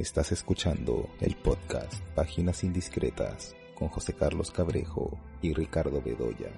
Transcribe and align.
Estás 0.00 0.32
escuchando 0.32 1.10
el 1.20 1.36
podcast 1.36 1.92
Páginas 2.14 2.64
Indiscretas 2.64 3.54
con 3.74 3.88
José 3.88 4.14
Carlos 4.14 4.50
Cabrejo 4.50 5.18
y 5.42 5.52
Ricardo 5.52 6.00
Bedoya. 6.00 6.48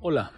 Hola, 0.00 0.30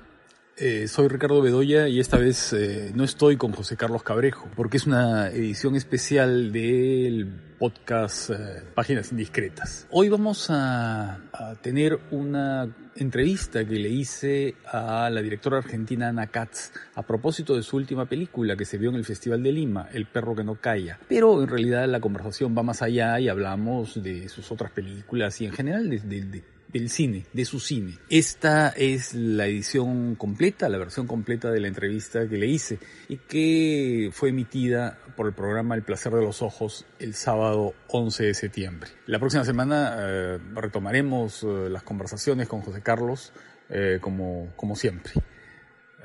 eh, 0.57 0.87
soy 0.87 1.09
Ricardo 1.09 1.43
Bedoya 1.43 1.89
y 1.89 1.99
esta 1.99 2.17
vez 2.17 2.53
eh, 2.53 2.93
no 2.95 3.03
estoy 3.05 3.37
con 3.37 3.53
José 3.53 3.77
Carlos 3.77 4.03
Cabrejo 4.03 4.49
porque 4.55 4.77
es 4.77 4.87
una 4.87 5.29
edición 5.31 5.75
especial 5.75 6.53
del 6.53 7.27
podcast 7.59 8.31
eh, 8.31 8.63
Páginas 8.75 9.11
Indiscretas. 9.11 9.87
Hoy 9.91 10.09
vamos 10.09 10.49
a, 10.51 11.21
tener 11.61 11.99
una 12.13 12.69
entrevista 12.95 13.65
que 13.65 13.75
le 13.75 13.89
hice 13.89 14.55
a 14.71 15.11
la 15.11 15.23
directora 15.23 15.59
argentina 15.59 16.09
Ana 16.09 16.29
Katz 16.29 16.73
a 16.95 17.03
propósito 17.03 17.57
de 17.57 17.63
su 17.63 17.77
última 17.77 18.07
película 18.07 18.57
que 18.57 18.65
se 18.65 18.79
vio 18.79 18.91
en 18.91 18.97
el 18.97 19.05
Festival 19.05 19.43
de 19.43 19.51
Lima, 19.51 19.89
El 19.93 20.07
perro 20.07 20.37
que 20.37 20.45
no 20.45 20.61
calla. 20.61 20.99
Pero 21.09 21.43
en 21.43 21.49
realidad 21.49 21.89
la 21.89 22.01
conversación 22.01 22.57
va 22.57 22.63
más 22.63 22.83
allá 22.83 23.19
y 23.19 23.29
hablamos 23.29 24.01
de 24.01 24.29
sus 24.29 24.53
otras 24.53 24.71
películas 24.71 25.41
y 25.41 25.47
en 25.47 25.53
general 25.53 25.91
de, 25.91 25.99
de, 26.01 26.23
de 26.23 26.54
del 26.75 26.91
cine, 26.91 27.25
de 27.33 27.45
su 27.45 27.61
cine. 27.61 27.99
Esta 28.11 28.71
es 28.71 29.15
la 29.15 29.47
edición 29.47 30.17
completa, 30.17 30.69
la 30.69 30.77
versión 30.77 31.07
completa 31.07 31.53
de 31.53 31.61
la 31.61 31.69
entrevista 31.69 32.29
que 32.29 32.37
le 32.37 32.49
hice 32.49 32.81
y 33.09 33.19
que 33.19 34.11
fue 34.13 34.31
emitida 34.31 34.99
por 35.17 35.29
el 35.29 35.35
programa 35.35 35.77
El 35.77 35.85
placer 35.85 36.13
de 36.13 36.23
los 36.23 36.43
ojos 36.43 36.85
el 36.99 37.15
sábado 37.15 37.75
11 37.91 38.25
de 38.25 38.35
septiembre. 38.35 38.91
La 39.07 39.21
próxima 39.21 39.45
semana 39.45 39.95
eh, 40.01 40.39
retomaremos 40.55 41.45
eh, 41.45 41.69
las 41.71 41.85
conversaciones 41.85 42.49
con 42.49 42.61
José 42.63 42.83
Carlos 42.83 43.33
eh, 43.69 43.99
como, 44.01 44.53
como 44.57 44.75
siempre. 44.75 45.13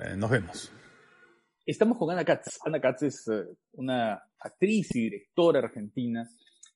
Eh, 0.04 0.16
nos 0.16 0.30
vemos. 0.30 0.72
Estamos 1.66 1.98
con 1.98 2.12
Ana 2.12 2.24
Katz. 2.24 2.60
Ana 2.64 2.80
Katz 2.80 3.02
es 3.04 3.26
una 3.74 4.22
actriz 4.40 4.96
y 4.96 5.02
directora 5.02 5.62
argentina 5.62 6.30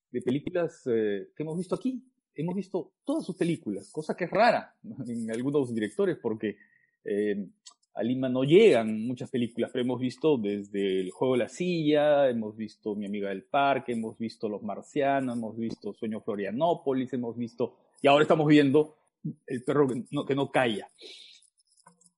de 0.09 0.21
películas 0.21 0.81
que 0.83 1.27
hemos 1.37 1.57
visto 1.57 1.75
aquí, 1.75 2.03
hemos 2.35 2.55
visto 2.55 2.93
todas 3.03 3.25
sus 3.25 3.35
películas, 3.35 3.91
cosa 3.91 4.15
que 4.15 4.25
es 4.25 4.31
rara 4.31 4.75
en 5.07 5.31
algunos 5.31 5.73
directores 5.73 6.17
porque 6.21 6.57
eh, 7.03 7.47
a 7.95 8.01
Lima 8.01 8.27
no 8.27 8.43
llegan 8.43 9.05
muchas 9.05 9.29
películas, 9.29 9.69
pero 9.71 9.83
hemos 9.83 9.99
visto 9.99 10.37
desde 10.37 11.01
El 11.01 11.11
juego 11.11 11.33
de 11.33 11.39
la 11.39 11.49
silla, 11.49 12.27
hemos 12.27 12.55
visto 12.55 12.95
Mi 12.95 13.05
amiga 13.05 13.29
del 13.29 13.43
parque, 13.43 13.93
hemos 13.93 14.17
visto 14.17 14.49
Los 14.49 14.63
marcianos, 14.63 15.37
hemos 15.37 15.55
visto 15.55 15.93
Sueño 15.93 16.21
Florianópolis, 16.21 17.13
hemos 17.13 17.37
visto, 17.37 17.75
y 18.01 18.07
ahora 18.07 18.23
estamos 18.23 18.47
viendo 18.47 18.97
El 19.45 19.63
perro 19.63 19.87
que 19.87 20.03
no, 20.11 20.25
que 20.25 20.35
no 20.35 20.51
calla. 20.51 20.87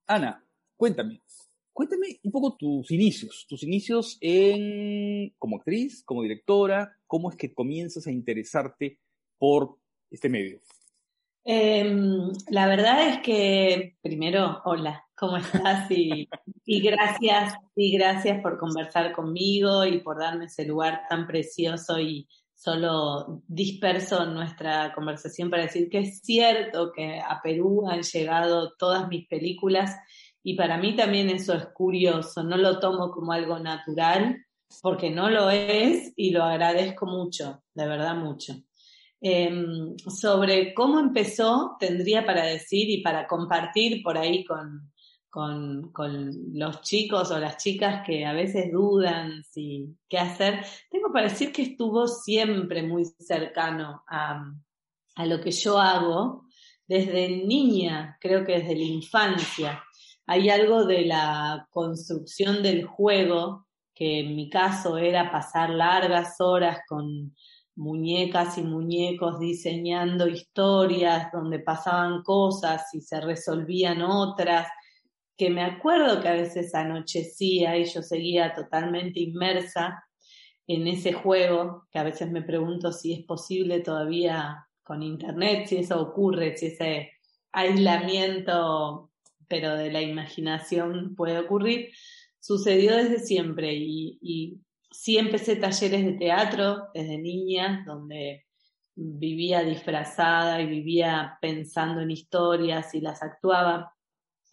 Ana, 0.08 0.46
cuéntame, 0.78 1.22
cuéntame 1.74 2.20
un 2.24 2.32
poco 2.32 2.56
tus 2.56 2.90
inicios, 2.92 3.46
tus 3.50 3.64
inicios 3.64 4.18
en, 4.22 5.34
como 5.38 5.58
actriz, 5.58 6.04
como 6.04 6.22
directora, 6.22 6.96
cómo 7.06 7.30
es 7.30 7.36
que 7.36 7.54
comienzas 7.54 8.08
a 8.08 8.12
interesarte 8.12 9.00
por 9.38 9.78
este 10.10 10.30
medio? 10.30 10.60
Eh, 11.44 11.86
la 12.50 12.68
verdad 12.68 13.08
es 13.08 13.20
que, 13.20 13.98
primero, 14.02 14.62
hola, 14.66 15.06
¿cómo 15.16 15.38
estás? 15.38 15.90
Y, 15.92 16.28
y, 16.66 16.82
gracias, 16.82 17.54
y 17.76 17.96
gracias 17.98 18.42
por 18.42 18.58
conversar 18.58 19.12
conmigo 19.14 19.86
y 19.86 20.00
por 20.00 20.20
darme 20.20 20.46
ese 20.46 20.66
lugar 20.66 21.04
tan 21.08 21.28
precioso 21.28 22.00
y 22.00 22.28
solo 22.56 23.44
disperso 23.48 24.26
nuestra 24.26 24.92
conversación 24.96 25.52
para 25.52 25.64
decir 25.64 25.90
que 25.90 26.00
es 26.00 26.22
cierto 26.22 26.92
que 26.92 27.20
a 27.20 27.40
Perú 27.44 27.88
han 27.88 28.02
llegado 28.02 28.74
todas 28.80 29.08
mis 29.08 29.28
películas 29.28 29.96
y 30.42 30.56
para 30.56 30.78
mí 30.78 30.96
también 30.96 31.30
eso 31.30 31.54
es 31.54 31.66
curioso, 31.68 32.44
no 32.44 32.58
lo 32.58 32.80
tomo 32.80 33.12
como 33.12 33.34
algo 33.34 33.60
natural 33.60 34.44
porque 34.82 35.12
no 35.12 35.30
lo 35.30 35.50
es 35.52 36.14
y 36.16 36.32
lo 36.32 36.44
agradezco 36.44 37.06
mucho, 37.06 37.64
de 37.74 37.88
verdad 37.88 38.16
mucho. 38.16 38.56
Eh, 39.28 39.50
sobre 40.08 40.72
cómo 40.76 41.00
empezó, 41.00 41.78
tendría 41.80 42.28
para 42.28 42.44
decir 42.46 42.88
y 42.92 43.02
para 43.02 43.26
compartir 43.26 44.04
por 44.04 44.20
ahí 44.20 44.46
con, 44.46 44.94
con, 45.32 45.92
con, 45.92 46.32
los 46.54 46.82
chicos 46.82 47.32
o 47.32 47.40
las 47.40 47.58
chicas 47.58 48.06
que 48.06 48.24
a 48.24 48.34
veces 48.34 48.72
dudan 48.72 49.44
si 49.44 49.98
qué 50.08 50.20
hacer, 50.20 50.64
tengo 50.92 51.12
para 51.12 51.28
decir 51.28 51.52
que 51.52 51.64
estuvo 51.64 52.08
siempre 52.08 52.84
muy 52.84 53.04
cercano 53.18 54.04
a, 54.08 54.46
a 55.16 55.26
lo 55.26 55.42
que 55.42 55.50
yo 55.50 55.80
hago 55.80 56.46
desde 56.88 57.28
niña, 57.28 58.20
creo 58.22 58.46
que 58.46 58.60
desde 58.60 58.76
la 58.76 58.84
infancia. 58.84 59.84
Hay 60.28 60.52
algo 60.52 60.86
de 60.86 61.04
la 61.04 61.68
construcción 61.72 62.62
del 62.62 62.86
juego, 62.86 63.66
que 63.96 64.20
en 64.20 64.36
mi 64.36 64.52
caso 64.52 65.00
era 65.00 65.32
pasar 65.32 65.72
largas 65.72 66.36
horas 66.40 66.82
con 66.88 67.34
muñecas 67.76 68.58
y 68.58 68.64
muñecos 68.64 69.40
diseñando 69.40 70.28
historias 70.28 71.32
donde 71.32 71.60
pasaban 71.60 72.24
cosas 72.24 72.94
y 72.94 73.02
se 73.02 73.20
resolvían 73.22 74.02
otras, 74.02 74.68
que 75.38 75.50
me 75.50 75.64
acuerdo 75.64 76.22
que 76.22 76.30
a 76.30 76.34
veces 76.34 76.74
anochecía 76.74 77.78
y 77.78 77.86
yo 77.86 78.02
seguía 78.02 78.54
totalmente 78.54 79.20
inmersa 79.20 80.04
en 80.68 80.88
ese 80.88 81.14
juego, 81.14 81.86
que 81.92 82.00
a 82.00 82.04
veces 82.04 82.32
me 82.32 82.42
pregunto 82.42 82.92
si 82.92 83.14
es 83.14 83.26
posible 83.26 83.82
todavía 83.82 84.66
con 84.84 85.04
internet, 85.04 85.68
si 85.68 85.78
eso 85.78 86.02
ocurre, 86.02 86.58
si 86.58 86.68
ese 86.68 87.12
aislamiento, 87.52 89.12
pero 89.48 89.76
de 89.76 89.92
la 89.92 90.02
imaginación 90.02 91.16
puede 91.16 91.40
ocurrir, 91.40 91.92
sucedió 92.40 92.96
desde 92.96 93.20
siempre 93.20 93.74
y, 93.74 94.18
y 94.22 94.60
sí 94.96 95.18
empecé 95.18 95.58
talleres 95.58 96.06
de 96.06 96.14
teatro 96.14 96.88
desde 96.94 97.18
niña, 97.18 97.84
donde 97.86 98.46
vivía 98.96 99.62
disfrazada 99.62 100.62
y 100.62 100.68
vivía 100.68 101.38
pensando 101.42 102.02
en 102.02 102.12
historias 102.12 102.94
y 102.96 103.02
las 103.02 103.22
actuaba. 103.22 103.94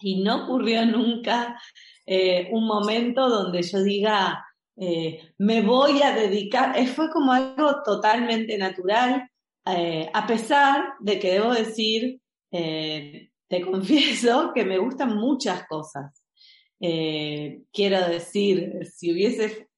Y 0.00 0.22
no 0.22 0.44
ocurrió 0.44 0.84
nunca 0.84 1.60
eh, 2.04 2.48
un 2.50 2.66
momento 2.66 3.28
donde 3.28 3.62
yo 3.62 3.82
diga, 3.82 4.44
eh, 4.76 5.32
me 5.38 5.62
voy 5.62 6.03
a 6.03 6.12
dedicar, 6.12 6.76
eh, 6.76 6.88
fue 6.88 7.09
como 7.10 7.32
algo 7.32 7.82
totalmente 7.84 8.59
natural, 8.59 9.28
a 9.64 10.26
pesar 10.26 10.94
de 10.98 11.20
que 11.20 11.34
debo 11.34 11.54
decir, 11.54 12.20
te 12.50 13.60
confieso 13.64 14.50
que 14.53 14.64
me 14.64 14.78
gustan 14.78 15.16
muchas 15.16 15.69
cosas. 15.69 16.20
quiero 16.80 18.09
decir, 18.09 18.80
si 18.92 19.12
hubiese 19.12 19.69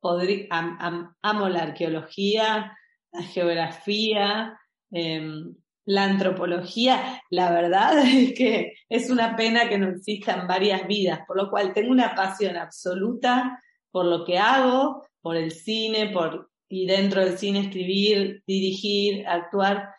amo 0.00 1.48
la 1.48 1.62
arqueología, 1.62 2.76
la 3.12 3.22
geografía, 3.22 4.58
eh, 4.90 5.44
la 5.84 6.04
antropología. 6.04 7.22
La 7.30 7.50
verdad 7.50 7.98
es 8.06 8.34
que 8.34 8.74
es 8.88 9.10
una 9.10 9.36
pena 9.36 9.68
que 9.68 9.78
no 9.78 9.88
existan 9.88 10.46
varias 10.46 10.86
vidas, 10.86 11.20
por 11.26 11.36
lo 11.36 11.50
cual 11.50 11.72
tengo 11.72 11.90
una 11.90 12.14
pasión 12.14 12.56
absoluta 12.56 13.62
por 13.90 14.04
lo 14.04 14.24
que 14.24 14.38
hago, 14.38 15.06
por 15.20 15.36
el 15.36 15.50
cine, 15.50 16.10
por 16.10 16.50
y 16.68 16.86
dentro 16.86 17.24
del 17.24 17.38
cine 17.38 17.60
escribir, 17.60 18.42
dirigir, 18.46 19.26
actuar, 19.26 19.94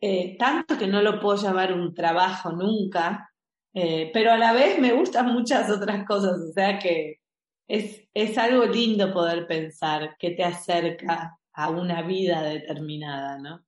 eh, 0.00 0.36
tanto 0.38 0.78
que 0.78 0.86
no 0.86 1.02
lo 1.02 1.20
puedo 1.20 1.36
llamar 1.42 1.72
un 1.72 1.92
trabajo 1.92 2.52
nunca, 2.52 3.28
eh, 3.74 4.10
pero 4.12 4.30
a 4.30 4.38
la 4.38 4.52
vez 4.52 4.78
me 4.78 4.92
gustan 4.92 5.32
muchas 5.32 5.68
otras 5.70 6.06
cosas, 6.06 6.38
o 6.38 6.52
sea 6.52 6.78
que 6.78 7.20
es, 7.68 8.08
es 8.14 8.38
algo 8.38 8.64
lindo 8.64 9.12
poder 9.12 9.46
pensar 9.46 10.16
que 10.18 10.30
te 10.30 10.42
acerca 10.42 11.38
a 11.52 11.70
una 11.70 12.02
vida 12.02 12.42
determinada, 12.42 13.38
¿no? 13.38 13.64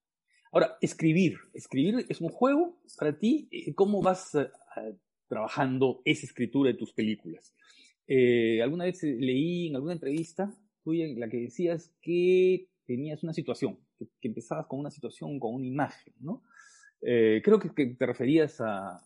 Ahora, 0.53 0.77
escribir. 0.81 1.39
Escribir 1.55 2.07
es 2.09 2.21
un 2.21 2.31
juego 2.31 2.81
para 2.99 3.17
ti. 3.17 3.49
¿Cómo 3.77 4.03
vas 4.03 4.35
uh, 4.35 4.49
trabajando 5.29 6.03
esa 6.05 6.27
escritura 6.27 6.73
de 6.73 6.79
tus 6.79 6.93
películas? 6.93 7.55
Eh, 8.07 8.61
alguna 8.63 8.87
vez 8.87 9.03
leí 9.03 9.69
en 9.69 9.77
alguna 9.77 9.93
entrevista 9.93 10.53
tuya 10.83 11.05
en 11.05 11.21
la 11.21 11.29
que 11.29 11.37
decías 11.37 11.93
que 12.01 12.69
tenías 12.87 13.23
una 13.23 13.33
situación, 13.33 13.79
que, 13.99 14.09
empezabas 14.23 14.67
con 14.67 14.81
una 14.81 14.91
situación, 14.91 15.39
con 15.39 15.55
una 15.55 15.67
imagen, 15.67 16.15
¿no? 16.19 16.43
Eh, 17.03 17.41
creo 17.45 17.61
que, 17.61 17.73
que, 17.73 17.87
te 17.87 18.07
referías 18.07 18.61
a, 18.61 19.01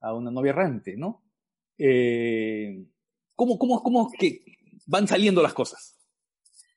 a 0.00 0.14
una 0.14 0.30
novia 0.30 0.50
errante, 0.50 0.96
¿no? 0.96 1.24
Eh, 1.76 2.84
¿Cómo, 3.38 3.56
cómo, 3.56 3.80
cómo 3.84 4.10
que 4.18 4.40
van 4.86 5.06
saliendo 5.06 5.40
las 5.40 5.54
cosas? 5.54 5.96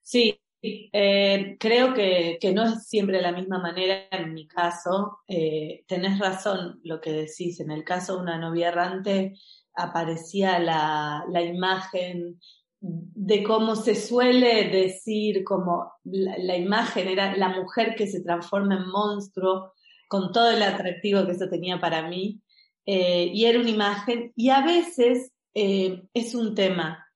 Sí, 0.03 0.39
eh, 0.61 1.57
creo 1.59 1.95
que, 1.95 2.37
que, 2.39 2.53
no 2.53 2.63
es 2.65 2.87
siempre 2.87 3.17
de 3.17 3.23
la 3.23 3.31
misma 3.31 3.57
manera 3.57 4.03
en 4.11 4.35
mi 4.35 4.47
caso. 4.47 5.21
Eh, 5.27 5.83
tenés 5.87 6.19
razón 6.19 6.79
lo 6.83 7.01
que 7.01 7.13
decís. 7.13 7.59
En 7.61 7.71
el 7.71 7.83
caso 7.83 8.15
de 8.15 8.21
una 8.21 8.37
novia 8.37 8.67
errante 8.67 9.33
aparecía 9.73 10.59
la, 10.59 11.25
la 11.29 11.41
imagen 11.41 12.39
de 12.79 13.41
cómo 13.41 13.75
se 13.75 13.95
suele 13.95 14.69
decir, 14.69 15.43
como 15.43 15.93
la, 16.03 16.57
imagen 16.57 17.07
era 17.07 17.35
la 17.37 17.49
mujer 17.49 17.95
que 17.95 18.05
se 18.05 18.21
transforma 18.21 18.75
en 18.75 18.87
monstruo, 18.87 19.73
con 20.07 20.31
todo 20.31 20.51
el 20.51 20.61
atractivo 20.61 21.25
que 21.25 21.31
eso 21.31 21.49
tenía 21.49 21.79
para 21.79 22.07
mí. 22.07 22.39
Eh, 22.85 23.31
y 23.33 23.45
era 23.45 23.59
una 23.59 23.69
imagen, 23.71 24.31
y 24.35 24.49
a 24.49 24.61
veces 24.61 25.31
eh, 25.53 26.03
es 26.13 26.35
un 26.35 26.55
tema. 26.55 27.07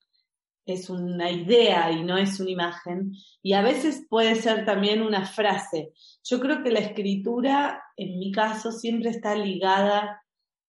es 0.66 0.90
una 0.90 1.30
idea 1.32 1.92
y 1.92 2.04
no 2.04 2.18
es 2.18 2.40
una 2.40 2.50
imagen, 2.50 3.14
y 3.44 3.54
a 3.54 3.62
veces 3.62 4.06
puede 4.10 4.36
ser 4.36 4.66
también 4.66 5.02
una 5.04 5.26
frase. 5.28 5.94
Yo 6.24 6.40
creo 6.40 6.64
que 6.64 6.72
la 6.72 6.80
escritura, 6.80 7.84
en 7.98 8.18
mi 8.20 8.32
caso, 8.32 8.72
siempre 8.72 9.12
está 9.12 9.36
ligada 9.36 10.24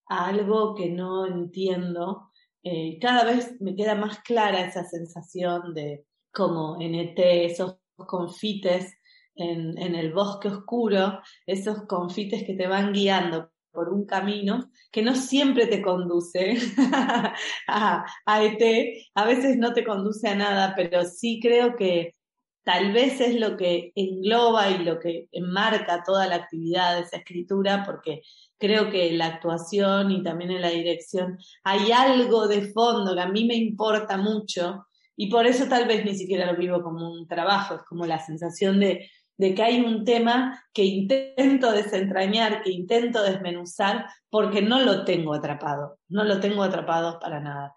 a 0.08 0.26
algo 0.26 0.74
que 0.74 0.90
no 0.90 1.26
entiendo. 1.26 2.30
Eh, 2.62 2.98
cada 3.00 3.24
vez 3.24 3.56
me 3.60 3.74
queda 3.74 3.94
más 3.94 4.20
clara 4.20 4.66
esa 4.66 4.84
sensación 4.84 5.72
de 5.74 6.04
como 6.32 6.78
en 6.80 6.94
ET, 6.94 7.18
esos 7.18 7.78
confites 7.96 8.94
en, 9.34 9.78
en 9.78 9.94
el 9.94 10.12
bosque 10.12 10.48
oscuro, 10.48 11.20
esos 11.46 11.86
confites 11.86 12.44
que 12.44 12.54
te 12.54 12.66
van 12.66 12.92
guiando 12.92 13.50
por 13.76 13.90
un 13.90 14.06
camino 14.06 14.70
que 14.90 15.02
no 15.02 15.14
siempre 15.14 15.68
te 15.68 15.80
conduce 15.80 16.56
a, 17.68 18.04
a, 18.26 18.44
ET, 18.44 19.06
a 19.14 19.24
veces 19.24 19.56
no 19.56 19.72
te 19.72 19.84
conduce 19.84 20.28
a 20.28 20.34
nada, 20.34 20.74
pero 20.74 21.04
sí 21.04 21.38
creo 21.40 21.76
que 21.76 22.16
tal 22.64 22.92
vez 22.92 23.20
es 23.20 23.38
lo 23.38 23.56
que 23.56 23.92
engloba 23.94 24.70
y 24.70 24.78
lo 24.78 24.98
que 24.98 25.28
enmarca 25.30 26.02
toda 26.04 26.26
la 26.26 26.34
actividad 26.34 26.96
de 26.96 27.02
esa 27.02 27.18
escritura, 27.18 27.84
porque 27.86 28.22
creo 28.58 28.90
que 28.90 29.10
en 29.10 29.18
la 29.18 29.26
actuación 29.26 30.10
y 30.10 30.24
también 30.24 30.50
en 30.50 30.62
la 30.62 30.70
dirección 30.70 31.38
hay 31.62 31.92
algo 31.92 32.48
de 32.48 32.72
fondo 32.72 33.14
que 33.14 33.20
a 33.20 33.28
mí 33.28 33.44
me 33.44 33.54
importa 33.54 34.16
mucho 34.16 34.86
y 35.16 35.30
por 35.30 35.46
eso 35.46 35.68
tal 35.68 35.86
vez 35.86 36.04
ni 36.04 36.16
siquiera 36.16 36.50
lo 36.50 36.58
vivo 36.58 36.82
como 36.82 37.10
un 37.12 37.28
trabajo, 37.28 37.76
es 37.76 37.82
como 37.82 38.04
la 38.04 38.18
sensación 38.18 38.80
de 38.80 39.08
de 39.38 39.54
que 39.54 39.62
hay 39.62 39.80
un 39.80 40.04
tema 40.04 40.64
que 40.72 40.84
intento 40.84 41.72
desentrañar, 41.72 42.62
que 42.62 42.70
intento 42.70 43.22
desmenuzar, 43.22 44.06
porque 44.30 44.62
no 44.62 44.80
lo 44.80 45.04
tengo 45.04 45.34
atrapado, 45.34 45.98
no 46.08 46.24
lo 46.24 46.40
tengo 46.40 46.62
atrapado 46.62 47.18
para 47.18 47.40
nada. 47.40 47.74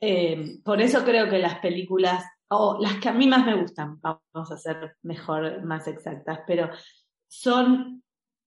Eh, 0.00 0.58
por 0.64 0.80
eso 0.80 1.04
creo 1.04 1.28
que 1.28 1.38
las 1.38 1.58
películas, 1.60 2.24
o 2.48 2.78
las 2.80 2.96
que 2.96 3.08
a 3.08 3.12
mí 3.12 3.26
más 3.26 3.46
me 3.46 3.60
gustan, 3.60 4.00
vamos 4.00 4.50
a 4.50 4.56
ser 4.56 4.96
mejor, 5.02 5.62
más 5.62 5.86
exactas, 5.86 6.40
pero 6.46 6.70
son 7.28 8.02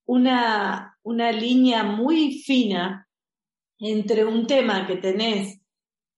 una, 0.05 0.97
una 1.03 1.31
línea 1.31 1.83
muy 1.83 2.39
fina 2.39 3.07
entre 3.79 4.25
un 4.25 4.47
tema 4.47 4.85
que 4.85 4.97
tenés 4.97 5.61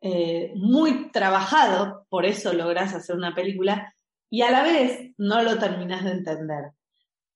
eh, 0.01 0.53
muy 0.55 1.11
trabajado, 1.11 2.05
por 2.09 2.25
eso 2.25 2.53
lográs 2.53 2.93
hacer 2.93 3.15
una 3.15 3.33
película, 3.33 3.94
y 4.29 4.41
a 4.41 4.51
la 4.51 4.63
vez 4.63 5.11
no 5.17 5.41
lo 5.41 5.57
terminas 5.57 6.03
de 6.03 6.11
entender. 6.11 6.71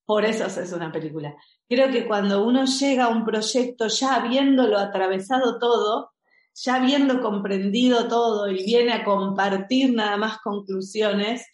Por 0.05 0.25
eso 0.25 0.45
es 0.45 0.71
una 0.73 0.91
película. 0.91 1.35
Creo 1.67 1.91
que 1.91 2.07
cuando 2.07 2.43
uno 2.43 2.65
llega 2.65 3.05
a 3.05 3.09
un 3.09 3.23
proyecto 3.23 3.87
ya 3.87 4.15
habiéndolo 4.15 4.79
atravesado 4.79 5.59
todo, 5.59 6.11
ya 6.55 6.75
habiendo 6.75 7.21
comprendido 7.21 8.07
todo 8.07 8.49
y 8.49 8.65
viene 8.65 8.93
a 8.93 9.03
compartir 9.03 9.93
nada 9.93 10.17
más 10.17 10.39
conclusiones, 10.39 11.45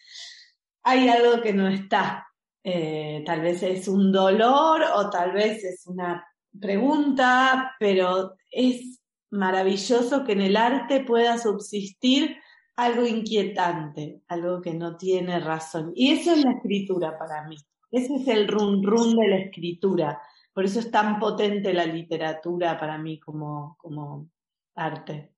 hay 0.84 1.10
algo 1.10 1.42
que 1.42 1.54
no 1.54 1.68
está. 1.68 2.28
Eh, 2.64 3.24
tal 3.26 3.42
vez 3.42 3.62
es 3.62 3.88
un 3.88 4.12
dolor 4.12 4.84
o 4.96 5.10
tal 5.10 5.34
vez 5.34 5.64
es 5.64 5.86
una 5.86 6.26
pregunta, 6.60 7.76
pero 7.80 8.36
es 8.50 9.02
maravilloso 9.30 10.24
que 10.24 10.32
en 10.32 10.42
el 10.42 10.58
arte 10.58 11.04
pueda 11.04 11.38
subsistir 11.38 12.38
algo 12.76 13.06
inquietante, 13.06 14.24
algo 14.28 14.62
que 14.62 14.74
no 14.74 14.98
tiene 14.98 15.40
razón. 15.40 15.92
Y 15.96 16.12
eso 16.12 16.34
es 16.34 16.44
la 16.44 16.52
escritura 16.52 17.18
para 17.18 17.48
mí. 17.48 17.56
Ese 17.92 18.16
es 18.16 18.28
el 18.28 18.48
run 18.48 18.84
run 18.84 19.16
de 19.16 19.28
la 19.28 19.38
escritura. 19.38 20.22
Por 20.54 20.66
eso 20.66 20.80
es 20.80 20.92
tan 20.92 21.20
potente 21.20 21.74
la 21.74 21.86
literatura 21.86 22.80
para 22.80 22.98
mí 22.98 23.20
como, 23.20 23.78
como 23.78 24.30
arte. 24.76 25.34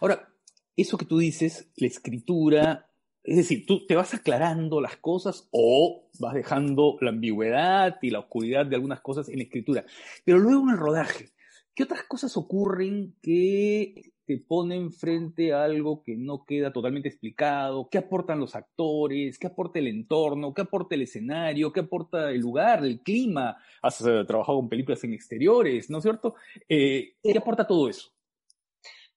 Ahora, 0.00 0.28
eso 0.76 0.98
que 0.98 1.06
tú 1.06 1.18
dices, 1.18 1.70
la 1.76 1.86
escritura, 1.86 2.90
es 3.22 3.36
decir, 3.36 3.64
tú 3.66 3.86
te 3.86 3.96
vas 3.96 4.12
aclarando 4.14 4.80
las 4.80 4.96
cosas 4.96 5.48
o 5.50 6.08
vas 6.18 6.34
dejando 6.34 6.96
la 7.00 7.10
ambigüedad 7.10 7.96
y 8.02 8.10
la 8.10 8.20
oscuridad 8.20 8.66
de 8.66 8.76
algunas 8.76 9.00
cosas 9.00 9.28
en 9.28 9.38
la 9.38 9.44
escritura. 9.44 9.84
Pero 10.24 10.38
luego 10.38 10.62
en 10.62 10.70
el 10.70 10.78
rodaje, 10.78 11.32
¿qué 11.74 11.84
otras 11.84 12.04
cosas 12.04 12.36
ocurren 12.36 13.16
que 13.22 14.13
te 14.26 14.38
ponen 14.38 14.92
frente 14.92 15.52
a 15.52 15.64
algo 15.64 16.02
que 16.02 16.16
no 16.16 16.44
queda 16.44 16.72
totalmente 16.72 17.08
explicado, 17.08 17.88
qué 17.90 17.98
aportan 17.98 18.40
los 18.40 18.54
actores, 18.54 19.38
qué 19.38 19.46
aporta 19.46 19.78
el 19.78 19.88
entorno, 19.88 20.54
qué 20.54 20.62
aporta 20.62 20.94
el 20.94 21.02
escenario, 21.02 21.72
qué 21.72 21.80
aporta 21.80 22.30
el 22.30 22.40
lugar, 22.40 22.84
el 22.84 23.00
clima. 23.00 23.56
Has 23.82 24.00
eh, 24.00 24.24
trabajado 24.26 24.58
con 24.58 24.68
películas 24.68 25.04
en 25.04 25.14
exteriores, 25.14 25.90
¿no 25.90 25.98
es 25.98 26.02
cierto? 26.02 26.34
Eh, 26.68 27.14
¿Qué 27.22 27.38
aporta 27.38 27.66
todo 27.66 27.88
eso? 27.88 28.10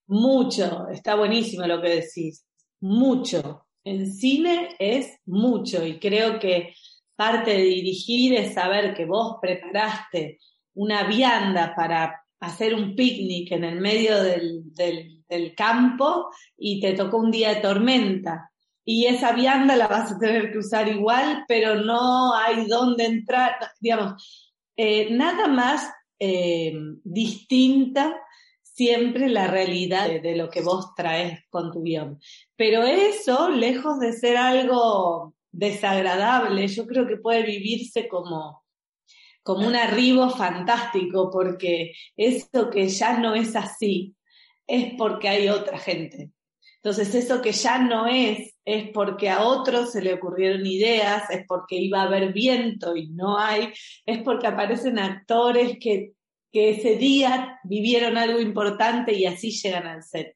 Mucho, 0.08 0.88
está 0.90 1.16
buenísimo 1.16 1.66
lo 1.66 1.82
que 1.82 1.90
decís, 1.90 2.46
mucho. 2.82 3.66
En 3.84 4.12
cine 4.12 4.76
es 4.80 5.20
mucho 5.26 5.86
y 5.86 6.00
creo 6.00 6.40
que 6.40 6.74
parte 7.16 7.52
de 7.52 7.64
dirigir 7.64 8.34
es 8.34 8.54
saber 8.54 8.94
que 8.94 9.06
vos 9.06 9.38
preparaste 9.42 10.40
una 10.76 11.08
vianda 11.08 11.74
para 11.76 12.22
hacer 12.40 12.76
un 12.76 12.96
picnic 12.96 13.52
en 13.52 13.64
el 13.64 13.80
medio 13.80 14.22
del, 14.22 14.64
del, 14.74 15.56
campo 15.56 16.30
y 16.58 16.80
te 16.80 16.94
tocó 16.94 17.18
un 17.18 17.32
día 17.32 17.54
de 17.54 17.62
tormenta. 17.62 18.52
Y 18.86 19.06
esa 19.06 19.34
vianda 19.34 19.76
la 19.76 19.88
vas 19.88 20.12
a 20.12 20.20
tener 20.20 20.52
que 20.52 20.60
usar 20.60 20.88
igual, 20.88 21.44
pero 21.48 21.76
no 21.76 22.34
hay 22.34 22.66
dónde 22.68 23.06
entrar, 23.06 23.56
digamos, 23.82 24.54
eh, 24.78 25.10
nada 25.12 25.48
más 25.48 25.90
eh, 26.20 26.74
distinta 27.04 28.16
siempre 28.62 29.28
la 29.28 29.48
realidad 29.48 30.08
de, 30.08 30.22
de, 30.22 30.36
lo 30.36 30.50
que 30.50 30.62
vos 30.62 30.94
traes 30.96 31.42
con 31.50 31.72
tu 31.72 31.82
guion. 31.82 32.20
Pero 32.56 32.84
eso, 32.84 33.50
lejos 33.50 34.00
de 34.00 34.14
ser 34.14 34.38
algo 34.38 35.36
desagradable, 35.52 36.68
yo 36.68 36.86
creo 36.86 37.08
que 37.08 37.18
puede 37.18 37.44
vivirse 37.44 38.08
como, 38.08 38.64
como 39.48 39.66
un 39.66 39.78
arribo 39.78 40.30
fantástico, 40.30 41.32
porque 41.32 41.94
eso 42.18 42.70
que 42.70 42.90
ya 42.90 43.18
no 43.18 43.34
es 43.34 43.56
así 43.56 44.14
es 44.68 44.94
porque 44.98 45.30
hay 45.30 45.48
otra 45.48 45.80
gente. 45.80 46.32
Entonces, 46.84 47.16
eso 47.16 47.42
que 47.42 47.54
ya 47.54 47.80
no 47.80 48.08
es, 48.08 48.58
es 48.66 48.90
porque 48.90 49.30
a 49.30 49.46
otros 49.46 49.94
se 49.94 50.02
le 50.02 50.16
ocurrieron 50.16 50.66
ideas, 50.66 51.30
es 51.30 51.46
porque 51.48 51.78
iba 51.78 52.02
a 52.02 52.08
haber 52.08 52.34
viento 52.34 52.98
y 52.98 53.08
no 53.08 53.40
hay, 53.40 53.72
es 54.06 54.22
porque 54.22 54.48
aparecen 54.48 55.00
actores 55.00 55.78
que, 55.80 56.12
que 56.52 56.72
ese 56.72 56.98
día 56.98 57.58
vivieron 57.64 58.18
algo 58.18 58.42
importante 58.42 59.14
y 59.14 59.28
así 59.28 59.52
llegan 59.52 59.88
al 59.88 60.04
set. 60.04 60.36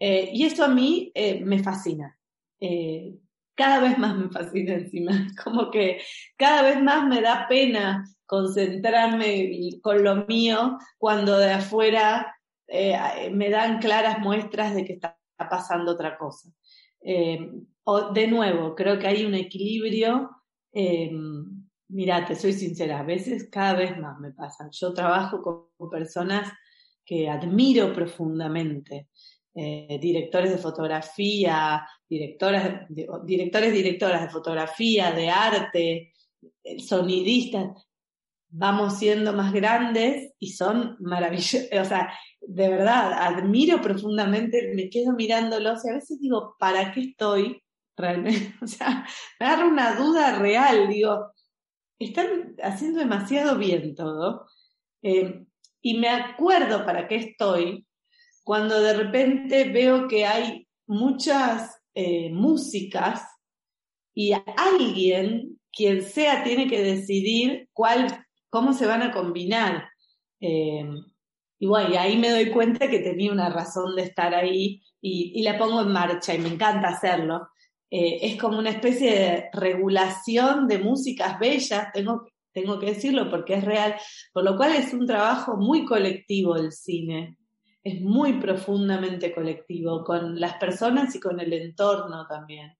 Eh, 0.00 0.28
y 0.34 0.42
eso 0.42 0.64
a 0.64 0.68
mí 0.68 1.12
eh, 1.14 1.38
me 1.38 1.62
fascina. 1.62 2.18
Eh, 2.58 3.14
cada 3.60 3.80
vez 3.80 3.98
más 3.98 4.16
me 4.16 4.30
fascina 4.30 4.72
encima, 4.72 5.12
como 5.44 5.70
que 5.70 6.00
cada 6.38 6.62
vez 6.62 6.82
más 6.82 7.06
me 7.06 7.20
da 7.20 7.46
pena 7.46 8.06
concentrarme 8.24 9.50
con 9.82 10.02
lo 10.02 10.24
mío 10.24 10.78
cuando 10.96 11.36
de 11.36 11.52
afuera 11.52 12.34
eh, 12.66 13.30
me 13.30 13.50
dan 13.50 13.78
claras 13.78 14.18
muestras 14.20 14.74
de 14.74 14.86
que 14.86 14.94
está 14.94 15.18
pasando 15.36 15.92
otra 15.92 16.16
cosa. 16.16 16.48
Eh, 17.02 17.38
o, 17.84 18.12
de 18.12 18.28
nuevo, 18.28 18.74
creo 18.74 18.98
que 18.98 19.08
hay 19.08 19.26
un 19.26 19.34
equilibrio. 19.34 20.30
Eh, 20.72 21.10
mira, 21.88 22.24
te 22.24 22.36
soy 22.36 22.54
sincera, 22.54 23.00
a 23.00 23.04
veces 23.04 23.50
cada 23.52 23.74
vez 23.74 23.98
más 23.98 24.18
me 24.20 24.32
pasa. 24.32 24.70
Yo 24.72 24.94
trabajo 24.94 25.42
con 25.42 25.90
personas 25.90 26.50
que 27.04 27.28
admiro 27.28 27.92
profundamente. 27.92 29.08
Directores 30.00 30.50
de 30.50 30.58
fotografía, 30.58 31.86
directoras, 32.08 32.86
directores, 32.88 33.72
directoras 33.72 34.22
de 34.22 34.30
fotografía, 34.30 35.12
de 35.12 35.28
arte, 35.28 36.12
sonidistas, 36.78 37.86
vamos 38.50 38.98
siendo 38.98 39.32
más 39.32 39.52
grandes 39.52 40.32
y 40.38 40.52
son 40.52 40.96
maravillosos, 41.00 41.68
o 41.80 41.84
sea, 41.84 42.12
de 42.40 42.68
verdad, 42.68 43.12
admiro 43.12 43.80
profundamente, 43.80 44.72
me 44.74 44.90
quedo 44.90 45.12
mirándolos 45.12 45.84
y 45.84 45.90
a 45.90 45.94
veces 45.94 46.20
digo, 46.20 46.56
¿para 46.58 46.92
qué 46.92 47.00
estoy 47.00 47.62
realmente? 47.96 48.54
O 48.62 48.66
sea, 48.66 49.06
me 49.38 49.46
agarro 49.46 49.68
una 49.68 49.94
duda 49.94 50.38
real, 50.38 50.88
digo, 50.88 51.32
están 51.98 52.56
haciendo 52.62 53.00
demasiado 53.00 53.58
bien 53.58 53.94
todo. 53.94 54.46
Eh, 55.02 55.44
y 55.82 55.98
me 55.98 56.08
acuerdo 56.08 56.84
para 56.84 57.08
qué 57.08 57.16
estoy 57.16 57.86
cuando 58.50 58.80
de 58.80 58.94
repente 58.94 59.62
veo 59.62 60.08
que 60.08 60.26
hay 60.26 60.66
muchas 60.88 61.80
eh, 61.94 62.32
músicas 62.32 63.22
y 64.12 64.32
alguien, 64.32 65.60
quien 65.70 66.02
sea, 66.02 66.42
tiene 66.42 66.66
que 66.66 66.82
decidir 66.82 67.68
cuál 67.72 68.26
cómo 68.48 68.72
se 68.72 68.86
van 68.86 69.02
a 69.02 69.12
combinar. 69.12 69.88
Eh, 70.40 70.84
y 71.60 71.66
bueno, 71.68 71.96
ahí 71.96 72.18
me 72.18 72.30
doy 72.30 72.50
cuenta 72.50 72.90
que 72.90 72.98
tenía 72.98 73.30
una 73.30 73.50
razón 73.50 73.94
de 73.94 74.02
estar 74.02 74.34
ahí 74.34 74.82
y, 75.00 75.40
la 75.44 75.56
pongo 75.56 75.82
en 75.82 75.92
marcha 75.92 76.34
y 76.34 76.38
me 76.38 76.48
encanta 76.48 76.88
hacerlo. 76.88 77.50
Eh, 77.88 78.18
es 78.20 78.36
como 78.36 78.58
una 78.58 78.70
especie 78.70 79.12
de 79.12 79.50
regulación 79.52 80.66
de 80.66 80.80
músicas 80.80 81.38
bellas, 81.38 81.92
tengo, 81.92 82.26
tengo 82.52 82.80
que 82.80 82.86
decirlo 82.86 83.30
porque 83.30 83.54
es 83.54 83.64
real, 83.64 83.94
por 84.32 84.42
lo 84.42 84.56
cual 84.56 84.74
es 84.74 84.92
un 84.92 85.06
trabajo 85.06 85.56
muy 85.56 85.84
colectivo 85.84 86.56
el 86.56 86.72
cine. 86.72 87.36
Es 87.82 88.00
muy 88.00 88.34
profundamente 88.34 89.32
colectivo, 89.32 90.04
con 90.04 90.38
las 90.38 90.54
personas 90.54 91.14
y 91.14 91.20
con 91.20 91.40
el 91.40 91.52
entorno 91.52 92.26
también. 92.26 92.76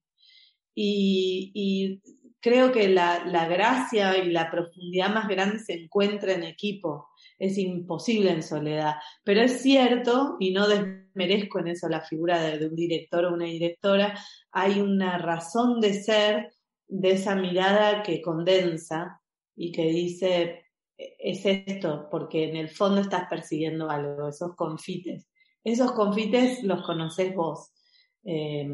Y, 0.74 2.00
creo 2.42 2.72
que 2.72 2.88
la, 2.88 3.26
la, 3.26 3.46
gracia 3.46 4.16
y 4.16 4.30
la 4.30 4.50
profundidad 4.50 5.12
más 5.12 5.28
grande 5.28 5.58
se 5.58 5.74
encuentra 5.74 6.32
en 6.32 6.42
equipo. 6.44 7.08
Es 7.38 7.58
imposible 7.58 8.30
en 8.30 8.42
soledad. 8.42 8.94
Pero 9.24 9.42
es 9.42 9.60
cierto, 9.60 10.36
y 10.40 10.52
no 10.52 10.66
desmerezco 10.66 11.58
en 11.58 11.68
eso 11.68 11.88
la 11.88 12.00
figura 12.00 12.40
de, 12.40 12.58
de 12.58 12.66
un 12.68 12.76
director 12.76 13.26
o 13.26 13.34
una 13.34 13.44
directora, 13.44 14.18
hay 14.52 14.80
una 14.80 15.18
razón 15.18 15.80
de 15.80 16.02
ser 16.02 16.54
de 16.88 17.10
esa 17.12 17.36
mirada 17.36 18.02
que 18.02 18.22
condensa 18.22 19.20
y 19.54 19.72
que 19.72 19.84
dice, 19.84 20.64
es 21.18 21.44
esto, 21.44 22.08
porque 22.10 22.48
en 22.48 22.56
el 22.56 22.68
fondo 22.68 23.00
estás 23.00 23.28
persiguiendo 23.28 23.88
algo, 23.90 24.28
esos 24.28 24.54
confites. 24.54 25.28
Esos 25.64 25.92
confites 25.92 26.62
los 26.62 26.82
conoces 26.82 27.34
vos. 27.34 27.72
Eh, 28.24 28.68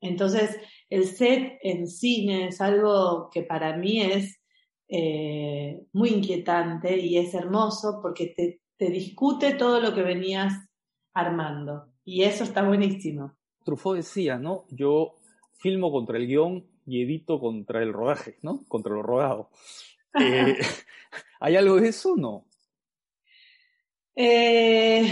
entonces, 0.00 0.56
el 0.90 1.04
set 1.06 1.58
en 1.62 1.86
cine 1.86 2.48
es 2.48 2.60
algo 2.60 3.30
que 3.30 3.42
para 3.42 3.76
mí 3.76 4.02
es 4.02 4.40
eh, 4.88 5.82
muy 5.92 6.10
inquietante 6.10 6.98
y 6.98 7.18
es 7.18 7.34
hermoso 7.34 7.98
porque 8.00 8.34
te, 8.36 8.60
te 8.76 8.90
discute 8.90 9.54
todo 9.54 9.80
lo 9.80 9.94
que 9.94 10.02
venías 10.02 10.52
armando. 11.12 11.88
Y 12.04 12.22
eso 12.22 12.44
está 12.44 12.62
buenísimo. 12.62 13.36
Truffaut 13.64 13.96
decía, 13.96 14.38
¿no? 14.38 14.64
Yo 14.70 15.16
filmo 15.58 15.90
contra 15.90 16.18
el 16.18 16.26
guion 16.26 16.66
y 16.86 17.02
edito 17.02 17.40
contra 17.40 17.82
el 17.82 17.92
rodaje, 17.92 18.38
¿no? 18.42 18.64
Contra 18.68 18.94
lo 18.94 19.02
rodado. 19.02 19.50
Eh, 20.18 20.56
¿Hay 21.40 21.56
algo 21.56 21.76
de 21.76 21.88
eso 21.88 22.12
o 22.12 22.16
no? 22.16 22.46
Eh, 24.14 25.06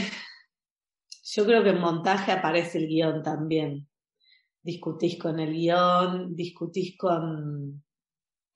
yo 1.24 1.44
creo 1.44 1.62
que 1.62 1.70
en 1.70 1.80
montaje 1.80 2.32
aparece 2.32 2.78
el 2.78 2.88
guion 2.88 3.22
también. 3.22 3.88
Discutís 4.62 5.18
con 5.18 5.38
el 5.40 5.52
guion, 5.52 6.34
discutís 6.34 6.96
con... 6.96 7.82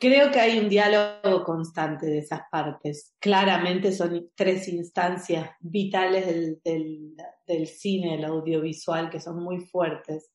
Creo 0.01 0.31
que 0.31 0.39
hay 0.39 0.59
un 0.59 0.69
diálogo 0.69 1.43
constante 1.45 2.07
de 2.07 2.19
esas 2.19 2.43
partes. 2.51 3.15
Claramente 3.19 3.93
son 3.93 4.31
tres 4.35 4.69
instancias 4.69 5.51
vitales 5.61 6.27
del, 6.27 6.61
del, 6.65 7.17
del 7.47 7.67
cine, 7.67 8.15
el 8.15 8.25
audiovisual, 8.25 9.11
que 9.11 9.21
son 9.21 9.43
muy 9.43 9.61
fuertes, 9.67 10.31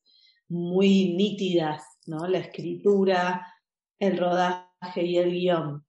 muy 0.48 1.14
nítidas, 1.14 1.82
¿no? 2.06 2.28
La 2.28 2.38
escritura, 2.38 3.46
el 3.98 4.18
rodaje 4.18 5.02
y 5.02 5.16
el 5.16 5.30
guion 5.30 5.84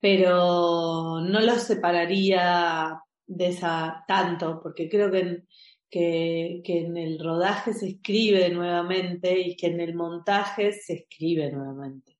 pero 0.00 1.20
no 1.20 1.40
los 1.40 1.62
separaría 1.62 3.00
de 3.26 3.46
esa 3.48 4.04
tanto, 4.06 4.60
porque 4.62 4.88
creo 4.88 5.10
que 5.10 5.18
en, 5.18 5.48
que, 5.90 6.62
en 6.64 6.96
el 6.96 7.18
rodaje 7.18 7.72
se 7.72 7.88
escribe 7.88 8.48
nuevamente 8.50 9.38
y 9.38 9.56
que 9.56 9.68
en 9.68 9.80
el 9.80 9.94
montaje 9.94 10.72
se 10.72 10.94
escribe 10.94 11.50
nuevamente. 11.50 12.18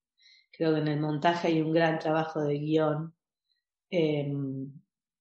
Creo 0.51 0.73
que 0.73 0.81
en 0.81 0.87
el 0.87 0.99
montaje 0.99 1.49
hay 1.49 1.61
un 1.61 1.71
gran 1.71 1.99
trabajo 1.99 2.41
de 2.41 2.57
guion. 2.57 3.13
Eh, 3.91 4.33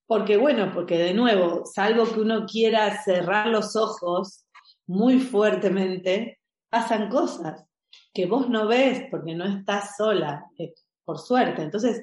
porque 0.06 0.36
bueno, 0.36 0.72
porque 0.72 0.96
de 0.96 1.14
nuevo, 1.14 1.64
salvo 1.66 2.04
que 2.04 2.20
uno 2.20 2.46
quiera 2.46 3.02
cerrar 3.02 3.48
los 3.48 3.76
ojos 3.76 4.46
muy 4.86 5.20
fuertemente, 5.20 6.40
pasan 6.68 7.08
cosas 7.08 7.64
que 8.14 8.26
vos 8.26 8.48
no 8.48 8.66
ves 8.66 9.04
porque 9.10 9.34
no 9.34 9.44
estás 9.44 9.96
sola, 9.96 10.46
eh, 10.58 10.72
por 11.04 11.18
suerte. 11.18 11.62
Entonces, 11.62 12.02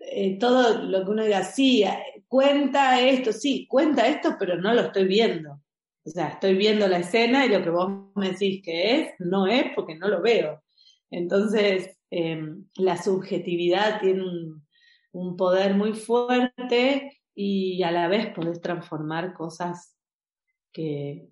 eh, 0.00 0.38
todo 0.38 0.82
lo 0.82 1.04
que 1.04 1.10
uno 1.10 1.24
diga, 1.24 1.42
sí, 1.42 1.84
cuenta 2.28 3.00
esto, 3.00 3.32
sí, 3.32 3.66
cuenta 3.68 4.06
esto, 4.06 4.36
pero 4.38 4.56
no 4.56 4.72
lo 4.74 4.82
estoy 4.82 5.06
viendo. 5.06 5.60
O 6.04 6.10
sea, 6.10 6.28
estoy 6.28 6.54
viendo 6.54 6.88
la 6.88 6.98
escena 7.00 7.44
y 7.44 7.50
lo 7.50 7.62
que 7.62 7.70
vos 7.70 7.90
me 8.14 8.30
decís 8.30 8.62
que 8.62 8.96
es, 8.96 9.14
no 9.18 9.46
es 9.46 9.66
porque 9.74 9.96
no 9.96 10.08
lo 10.08 10.22
veo. 10.22 10.62
Entonces, 11.10 11.98
em, 12.10 12.66
la 12.76 12.96
subjetividad 12.96 14.00
tiene 14.00 14.22
un, 15.12 15.36
poder 15.36 15.74
muy 15.74 15.94
fuerte 15.94 17.20
y 17.34 17.82
a 17.82 17.90
la 17.90 18.08
vez 18.08 18.32
podés 18.34 18.60
transformar 18.60 19.34
cosas 19.34 19.96
que, 20.72 21.28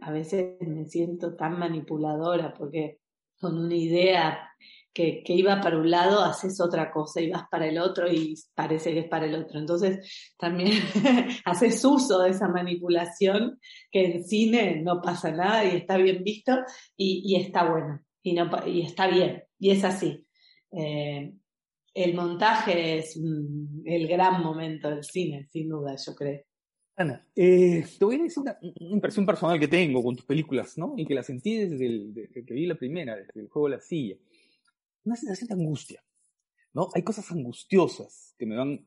a 0.00 0.12
veces 0.12 0.56
me 0.60 0.84
siento 0.84 1.34
tan 1.34 1.58
manipuladora 1.58 2.52
porque 2.52 2.98
con 3.40 3.58
una 3.58 3.74
idea 3.74 4.50
que, 4.94 5.22
iba 5.26 5.60
para 5.60 5.76
un 5.76 5.90
lado, 5.90 6.22
haces 6.22 6.60
otra 6.60 6.92
cosa 6.92 7.20
y 7.20 7.30
vas 7.30 7.44
para 7.50 7.66
el 7.66 7.78
otro 7.78 8.10
y 8.10 8.34
parece 8.54 8.92
que 8.94 9.00
es 9.00 9.08
para 9.08 9.26
el 9.26 9.34
otro. 9.34 9.58
Entonces, 9.58 10.32
también 10.38 10.70
haces 11.44 11.84
uso 11.84 12.20
de 12.20 12.30
esa 12.30 12.48
manipulación 12.48 13.58
que 13.90 14.06
en 14.06 14.24
cine 14.24 14.80
no 14.82 15.02
pasa 15.02 15.32
nada 15.32 15.64
y 15.64 15.76
está 15.76 15.96
bien 15.96 16.22
visto 16.22 16.52
y, 16.96 17.22
y 17.24 17.40
está 17.42 17.68
bueno 17.68 18.00
y, 18.22 18.32
no, 18.34 18.48
y 18.66 18.82
está 18.82 19.08
bien 19.08 19.42
y 19.58 19.70
es 19.70 19.84
así. 19.84 20.24
Eh, 20.70 21.32
el 21.94 22.14
montaje 22.14 22.98
es 22.98 23.16
el 23.84 24.08
gran 24.08 24.42
momento 24.42 24.90
del 24.90 25.04
cine, 25.04 25.46
sin 25.50 25.68
duda, 25.68 25.94
yo 25.96 26.14
creo. 26.14 26.42
Ana, 26.96 27.26
eh, 27.34 27.84
te 27.98 28.04
voy 28.04 28.16
a 28.16 28.22
decir 28.22 28.42
una, 28.42 28.56
impresión 28.62 29.26
personal 29.26 29.58
que 29.58 29.68
tengo 29.68 30.02
con 30.02 30.14
tus 30.14 30.24
películas, 30.24 30.78
¿no? 30.78 30.94
Y 30.96 31.04
que 31.04 31.14
la 31.14 31.22
sentí 31.22 31.56
desde, 31.56 31.86
el, 31.86 32.14
desde 32.14 32.44
que 32.44 32.54
vi 32.54 32.66
la 32.66 32.76
primera, 32.76 33.16
desde 33.16 33.40
el 33.40 33.48
juego 33.48 33.68
de 33.68 33.76
la 33.76 33.80
silla 33.80 34.16
una 35.04 35.16
sensación 35.16 35.48
de 35.48 35.54
angustia, 35.54 36.04
¿no? 36.72 36.88
Hay 36.94 37.02
cosas 37.02 37.30
angustiosas 37.30 38.34
que 38.38 38.46
me 38.46 38.56
van 38.56 38.72
eh, 38.72 38.86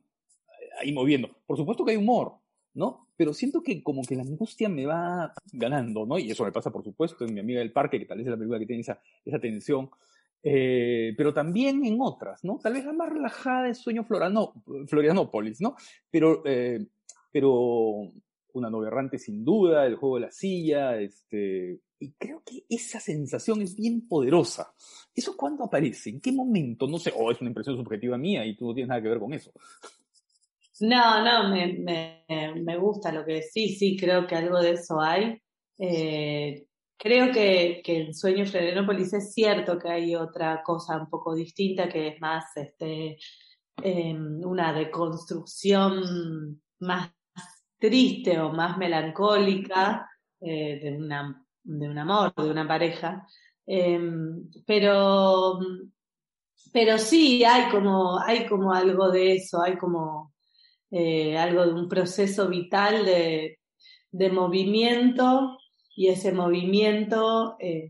ahí 0.82 0.92
moviendo. 0.92 1.30
Por 1.46 1.58
supuesto 1.58 1.86
que 1.86 1.92
hay 1.92 1.98
humor, 1.98 2.34
¿no? 2.74 3.08
Pero 3.16 3.34
siento 3.34 3.62
que 3.62 3.82
como 3.82 4.04
que 4.04 4.16
la 4.16 4.24
angustia 4.24 4.70
me 4.70 4.86
va 4.86 5.34
ganando, 5.52 6.06
¿no? 6.06 6.20
Y 6.20 6.32
eso 6.32 6.44
me 6.44 6.52
pasa, 6.52 6.72
por 6.72 6.84
supuesto, 6.84 7.26
en 7.26 7.34
Mi 7.34 7.40
Amiga 7.40 7.60
del 7.60 7.72
Parque, 7.72 8.00
que 8.00 8.06
tal 8.06 8.18
vez 8.18 8.28
es 8.28 8.32
la 8.32 8.38
película 8.38 8.60
que 8.60 8.68
tiene 8.68 8.82
esa, 8.82 9.02
esa 9.26 9.40
tensión, 9.40 9.90
eh, 10.44 11.14
pero 11.18 11.34
también 11.34 11.84
en 11.86 11.98
otras, 12.00 12.44
¿no? 12.44 12.60
Tal 12.62 12.74
vez 12.74 12.86
la 12.86 12.94
más 12.94 13.10
relajada 13.10 13.70
es 13.70 13.80
Sueño 13.80 14.04
Floriano, 14.04 14.54
Florianópolis, 14.88 15.62
¿no? 15.62 15.76
Pero, 16.12 16.44
eh, 16.46 16.86
pero 17.32 18.12
una 18.58 18.70
novia 18.70 18.88
errante 18.88 19.18
sin 19.18 19.44
duda, 19.44 19.86
el 19.86 19.96
juego 19.96 20.16
de 20.16 20.22
la 20.22 20.32
silla, 20.32 21.00
este, 21.00 21.80
y 22.00 22.12
creo 22.14 22.42
que 22.46 22.64
esa 22.70 23.00
sensación 23.00 23.62
es 23.62 23.76
bien 23.76 24.08
poderosa. 24.08 24.74
¿Eso 25.14 25.36
cuándo 25.36 25.64
aparece? 25.64 26.10
¿En 26.10 26.22
qué 26.22 26.32
momento? 26.32 26.88
No 26.88 27.00
sé, 27.00 27.12
o 27.16 27.32
es 27.32 27.42
una 27.42 27.50
impresión 27.50 27.76
subjetiva 27.76 28.18
mía 28.18 28.46
y 28.46 28.56
tú 28.56 28.68
no 28.68 28.74
tienes 28.74 28.90
nada 28.90 29.02
que 29.02 29.10
ver 29.10 29.20
con 29.20 29.34
eso. 29.34 29.52
No, 30.80 31.24
no, 31.24 31.50
me, 31.50 32.24
me, 32.56 32.78
gusta 32.78 33.12
lo 33.12 33.26
que 33.26 33.34
decís, 33.34 33.80
sí, 33.80 33.98
creo 34.00 34.28
que 34.28 34.36
algo 34.36 34.60
de 34.62 34.72
eso 34.72 35.02
hay. 35.02 35.42
Eh, 35.80 36.68
creo 36.98 37.32
que, 37.32 37.82
que 37.84 38.02
en 38.02 38.14
Sueño 38.14 38.46
Florianópolis 38.46 39.14
es 39.14 39.34
cierto 39.34 39.80
que 39.80 39.90
hay 39.90 40.16
otra 40.16 40.62
cosa 40.64 40.98
un 40.98 41.10
poco 41.10 41.34
distinta 41.34 41.90
que 41.90 42.10
es 42.10 42.22
más 42.22 42.46
este, 42.56 43.18
eh, 43.84 44.14
una 44.16 44.74
deconstrucción 44.74 46.62
más 46.80 47.12
triste 47.80 48.40
o 48.40 48.52
más 48.52 48.78
melancólica 48.78 50.10
eh, 50.40 50.80
de 50.82 50.98
una 50.98 51.48
de 51.68 51.90
un 51.90 51.98
amor, 51.98 52.34
de 52.36 52.50
una 52.50 52.68
pareja. 52.68 53.28
Em, 53.66 54.50
pero, 54.66 55.60
pero 56.72 56.98
sí, 56.98 57.44
hay 57.44 57.70
como, 57.70 58.20
hay 58.20 58.46
como 58.48 58.72
algo 58.74 59.12
de 59.12 59.36
eso, 59.36 59.62
hay 59.62 59.78
como 59.78 60.34
eh, 60.92 61.38
algo 61.38 61.66
de 61.66 61.74
un 61.74 61.90
proceso 61.90 62.48
vital 62.48 63.06
de, 63.06 63.60
de 64.12 64.30
movimiento 64.30 65.58
y 65.96 66.08
ese 66.08 66.32
movimiento, 66.32 67.58
eh, 67.60 67.90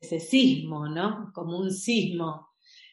ese 0.00 0.20
sismo, 0.20 0.88
¿no? 0.88 1.30
Como 1.34 1.58
un 1.58 1.72
sismo 1.72 2.48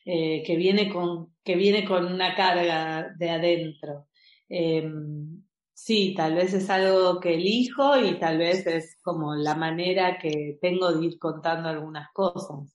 eh, 0.05 0.43
que, 0.45 0.57
viene 0.57 0.91
con, 0.91 1.35
que 1.43 1.55
viene 1.55 1.85
con 1.85 2.05
una 2.05 2.35
carga 2.35 3.13
de 3.17 3.29
adentro. 3.29 4.07
Em, 4.49 5.42
Sí, 5.85 6.13
tal 6.15 6.35
vez 6.35 6.53
es 6.53 6.69
algo 6.69 7.19
que 7.19 7.33
elijo 7.33 7.97
y 7.97 8.17
tal 8.17 8.37
vez 8.37 8.65
es 8.67 8.95
como 9.01 9.35
la 9.35 9.53
manera 9.53 10.17
que 10.17 10.57
tengo 10.61 10.89
de 10.93 11.07
ir 11.07 11.19
contando 11.19 11.67
algunas 11.67 12.09
cosas. 12.13 12.73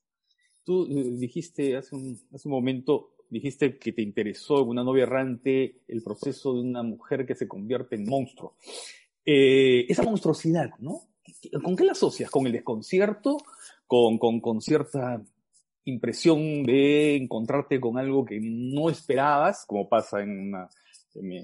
Tú 0.63 0.85
eh, 0.91 1.17
dijiste 1.17 1.79
hace 1.79 1.97
un, 1.97 2.21
momento, 2.45 3.15
dijiste 3.31 3.79
que 3.79 3.95
te 3.95 4.03
interesó 4.03 4.61
en 4.61 4.69
una 4.69 4.85
novia 4.85 5.05
errante 5.05 5.81
el 5.89 6.03
proceso 6.03 6.53
de 6.53 6.61
una 6.61 6.83
mujer 6.83 7.25
que 7.25 7.35
se 7.35 7.49
convierte 7.49 7.97
en 7.97 8.05
monstruo. 8.05 8.57
Eh, 9.25 9.87
esa 9.89 10.03
monstruosidad, 10.03 10.69
¿no? 10.79 11.09
¿Con 11.65 11.77
qué 11.77 11.85
la 11.85 11.93
asocias? 11.93 12.31
¿Con 12.31 12.47
el 12.47 12.53
desconcierto? 12.53 13.39
¿Con, 13.87 14.19
con, 14.19 14.39
con 14.43 14.61
cierta 14.61 15.23
impresión 15.87 16.63
de 16.63 17.17
encontrarte 17.17 17.81
con 17.81 17.97
algo 17.97 18.27
que 18.27 18.39
no 18.39 18.91
esperabas, 18.91 19.65
como 19.67 19.89
pasa 19.89 20.21
en 20.21 20.49
una 20.49 20.69
mi, 21.15 21.39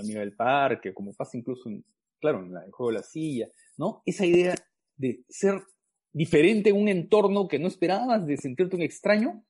amiga 0.00 0.20
del 0.20 0.34
parque, 0.34 0.94
como 0.94 1.12
pasa 1.14 1.36
incluso, 1.36 1.68
en, 1.68 1.84
claro, 2.20 2.44
en 2.44 2.56
el 2.56 2.70
juego 2.70 2.92
de 2.92 2.98
la 2.98 3.02
silla, 3.02 3.48
¿no? 3.76 4.02
Esa 4.06 4.26
idea 4.26 4.54
de 4.96 5.24
ser 5.28 5.62
diferente 6.12 6.70
en 6.70 6.76
un 6.76 6.88
entorno 6.88 7.48
que 7.48 7.58
no 7.58 7.68
esperabas, 7.68 8.26
de 8.26 8.36
sentirte 8.36 8.76
un 8.76 8.82
extraño. 8.82 9.44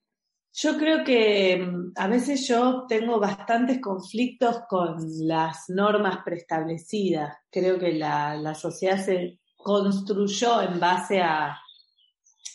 Yo 0.52 0.76
creo 0.76 1.04
que 1.04 1.58
mm, 1.58 1.92
a 1.96 2.08
veces 2.08 2.46
yo 2.48 2.86
tengo 2.88 3.20
bastantes 3.20 3.80
conflictos 3.80 4.62
con 4.68 4.96
las 5.26 5.68
normas 5.68 6.18
preestablecidas. 6.24 7.36
Creo 7.50 7.78
que 7.78 7.92
la, 7.92 8.34
la 8.36 8.54
sociedad 8.54 9.04
se 9.04 9.38
construyó 9.56 10.62
en 10.62 10.80
base 10.80 11.20
a, 11.20 11.56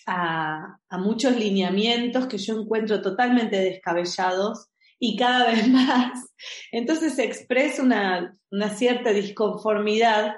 a, 0.08 0.98
muchos 0.98 1.36
lineamientos 1.36 2.28
que 2.28 2.38
yo 2.38 2.60
encuentro 2.60 3.02
totalmente 3.02 3.58
descabellados 3.58 4.68
y 5.00 5.16
cada 5.18 5.52
vez 5.52 5.68
más. 5.70 6.34
Entonces 6.72 7.16
se 7.16 7.24
expresa 7.24 7.84
una, 7.84 8.36
una 8.52 8.70
cierta 8.70 9.12
disconformidad 9.12 10.36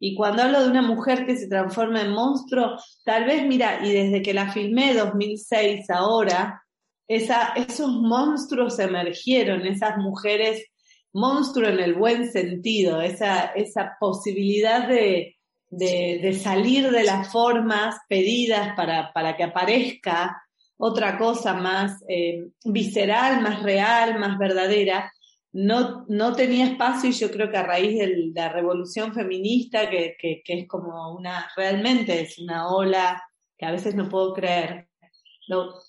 y 0.00 0.14
cuando 0.14 0.42
hablo 0.42 0.62
de 0.62 0.70
una 0.70 0.82
mujer 0.82 1.26
que 1.26 1.36
se 1.36 1.48
transforma 1.48 2.02
en 2.02 2.12
monstruo, 2.12 2.78
tal 3.04 3.24
vez, 3.24 3.44
mira, 3.46 3.84
y 3.84 3.92
desde 3.92 4.22
que 4.22 4.32
la 4.32 4.52
filmé 4.52 4.94
2006 4.94 5.90
ahora, 5.90 6.62
esos 7.08 7.88
monstruos 7.88 8.78
emergieron, 8.78 9.66
esas 9.66 9.96
mujeres 9.96 10.64
monstruo 11.12 11.68
en 11.68 11.80
el 11.80 11.94
buen 11.94 12.30
sentido, 12.30 13.00
esa, 13.00 13.46
esa 13.46 13.96
posibilidad 13.98 14.86
de, 14.86 15.36
de, 15.70 16.20
de 16.22 16.32
salir 16.34 16.90
de 16.90 17.02
las 17.02 17.32
formas 17.32 17.96
pedidas 18.08 18.76
para, 18.76 19.12
para 19.12 19.36
que 19.36 19.44
aparezca 19.44 20.42
otra 20.78 21.18
cosa 21.18 21.54
más 21.54 22.02
eh, 22.08 22.48
visceral, 22.64 23.42
más 23.42 23.62
real, 23.62 24.18
más 24.18 24.38
verdadera, 24.38 25.12
no, 25.52 26.04
no 26.08 26.34
tenía 26.34 26.66
espacio 26.66 27.10
y 27.10 27.12
yo 27.12 27.30
creo 27.30 27.50
que 27.50 27.56
a 27.56 27.64
raíz 27.64 27.98
de 27.98 28.30
la 28.34 28.48
revolución 28.48 29.12
feminista, 29.12 29.90
que, 29.90 30.16
que, 30.18 30.42
que 30.44 30.60
es 30.60 30.68
como 30.68 31.14
una, 31.14 31.50
realmente 31.56 32.20
es 32.20 32.38
una 32.38 32.68
ola 32.68 33.22
que 33.58 33.66
a 33.66 33.72
veces 33.72 33.94
no 33.94 34.08
puedo 34.08 34.32
creer, 34.32 34.88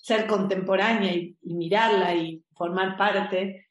ser 0.02 0.26
contemporánea 0.26 1.14
y, 1.14 1.36
mirarla 1.42 2.14
y 2.14 2.42
formar 2.54 2.96
parte, 2.96 3.68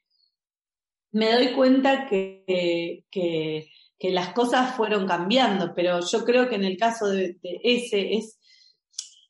me 1.12 1.32
doy 1.32 1.52
cuenta 1.52 2.06
que, 2.06 3.04
que, 3.10 3.68
que, 3.98 4.10
las 4.10 4.32
cosas 4.32 4.74
fueron 4.76 5.06
cambiando, 5.06 5.74
pero 5.74 6.00
yo 6.00 6.24
creo 6.24 6.48
que 6.48 6.54
en 6.54 6.64
el 6.64 6.76
caso 6.76 7.08
de, 7.08 7.36
de, 7.42 7.60
ese 7.62 8.14
es 8.14 8.39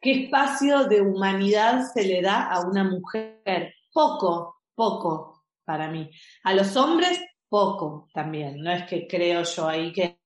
qué 0.00 0.24
espacio 0.24 0.84
de 0.84 1.00
humanidad 1.00 1.82
se 1.92 2.04
le 2.04 2.22
da 2.22 2.50
a 2.50 2.66
una 2.66 2.84
mujer. 2.84 3.74
Poco, 3.92 4.60
poco 4.74 5.44
para 5.64 5.90
mí. 5.90 6.10
A 6.44 6.54
los 6.54 6.76
hombres, 6.76 7.20
poco 7.48 8.08
también. 8.14 8.62
No 8.62 8.70
es 8.70 8.84
que 8.84 9.06
creo 9.06 9.42
yo 9.42 9.68
ahí 9.68 9.92
que 9.92 10.18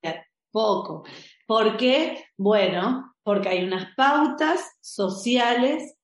poco. 0.51 1.05
¿Por 1.47 1.77
qué? 1.77 2.25
Bueno, 2.37 3.15
porque 3.23 3.49
hay 3.49 3.65
unas 3.65 3.95
pautas 3.97 4.77
sociales 4.81 5.97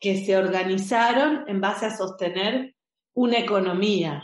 que 0.00 0.24
se 0.24 0.36
organizaron 0.36 1.44
en 1.48 1.60
base 1.60 1.86
a 1.86 1.96
sostener 1.96 2.74
una 3.14 3.38
economía. 3.38 4.22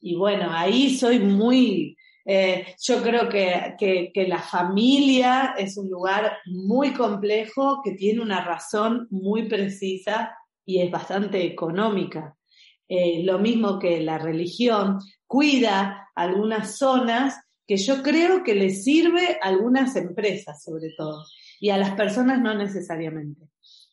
Y 0.00 0.16
bueno, 0.16 0.48
ahí 0.50 0.96
soy 0.96 1.18
muy, 1.18 1.96
eh, 2.26 2.74
yo 2.82 3.02
creo 3.02 3.28
que, 3.28 3.76
que, 3.78 4.10
que, 4.12 4.26
la 4.26 4.40
familia 4.40 5.54
es 5.56 5.76
un 5.76 5.88
lugar 5.88 6.38
muy 6.46 6.92
complejo, 6.92 7.80
que 7.84 7.92
tiene 7.92 8.20
una 8.20 8.44
razón 8.44 9.06
muy 9.10 9.48
precisa 9.48 10.36
y 10.64 10.80
es 10.80 10.90
bastante 10.90 11.44
económica. 11.44 12.36
Eh, 12.88 13.22
lo 13.24 13.38
mismo 13.38 13.78
que 13.78 14.00
la 14.00 14.18
religión, 14.18 14.98
cuida 15.26 16.08
algunas 16.14 16.78
zonas 16.78 17.40
que 17.66 17.76
yo 17.76 18.02
creo 18.02 18.44
que 18.44 18.54
le 18.54 18.70
sirve 18.70 19.38
a 19.42 19.48
algunas 19.48 19.96
empresas 19.96 20.62
sobre 20.62 20.90
todo 20.96 21.24
y 21.58 21.70
a 21.70 21.78
las 21.78 21.92
personas 21.92 22.40
no 22.40 22.54
necesariamente. 22.54 23.48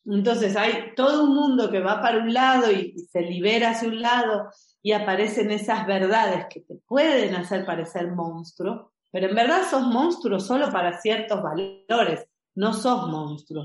Entonces 0.05 0.55
hay 0.55 0.93
todo 0.95 1.23
un 1.23 1.33
mundo 1.33 1.71
que 1.71 1.79
va 1.79 2.01
para 2.01 2.19
un 2.19 2.33
lado 2.33 2.71
y, 2.71 2.93
se 3.11 3.21
libera 3.21 3.71
hacia 3.71 3.87
un 3.87 4.01
lado 4.01 4.49
y 4.83 4.91
aparecen 4.91 5.49
esas 5.49 5.87
verdades 5.87 6.45
que 6.49 6.59
te 6.59 6.75
pueden 6.75 7.33
hacer 7.35 7.65
parecer 7.65 8.11
monstruo, 8.11 8.91
pero 9.11 9.29
en 9.29 9.35
verdad 9.35 9.61
sos 9.69 9.83
monstruo 9.83 10.39
solo 10.39 10.69
para 10.71 10.99
ciertos 10.99 11.41
valores, 11.41 12.27
no 12.55 12.73
sos 12.73 13.07
monstruo. 13.07 13.63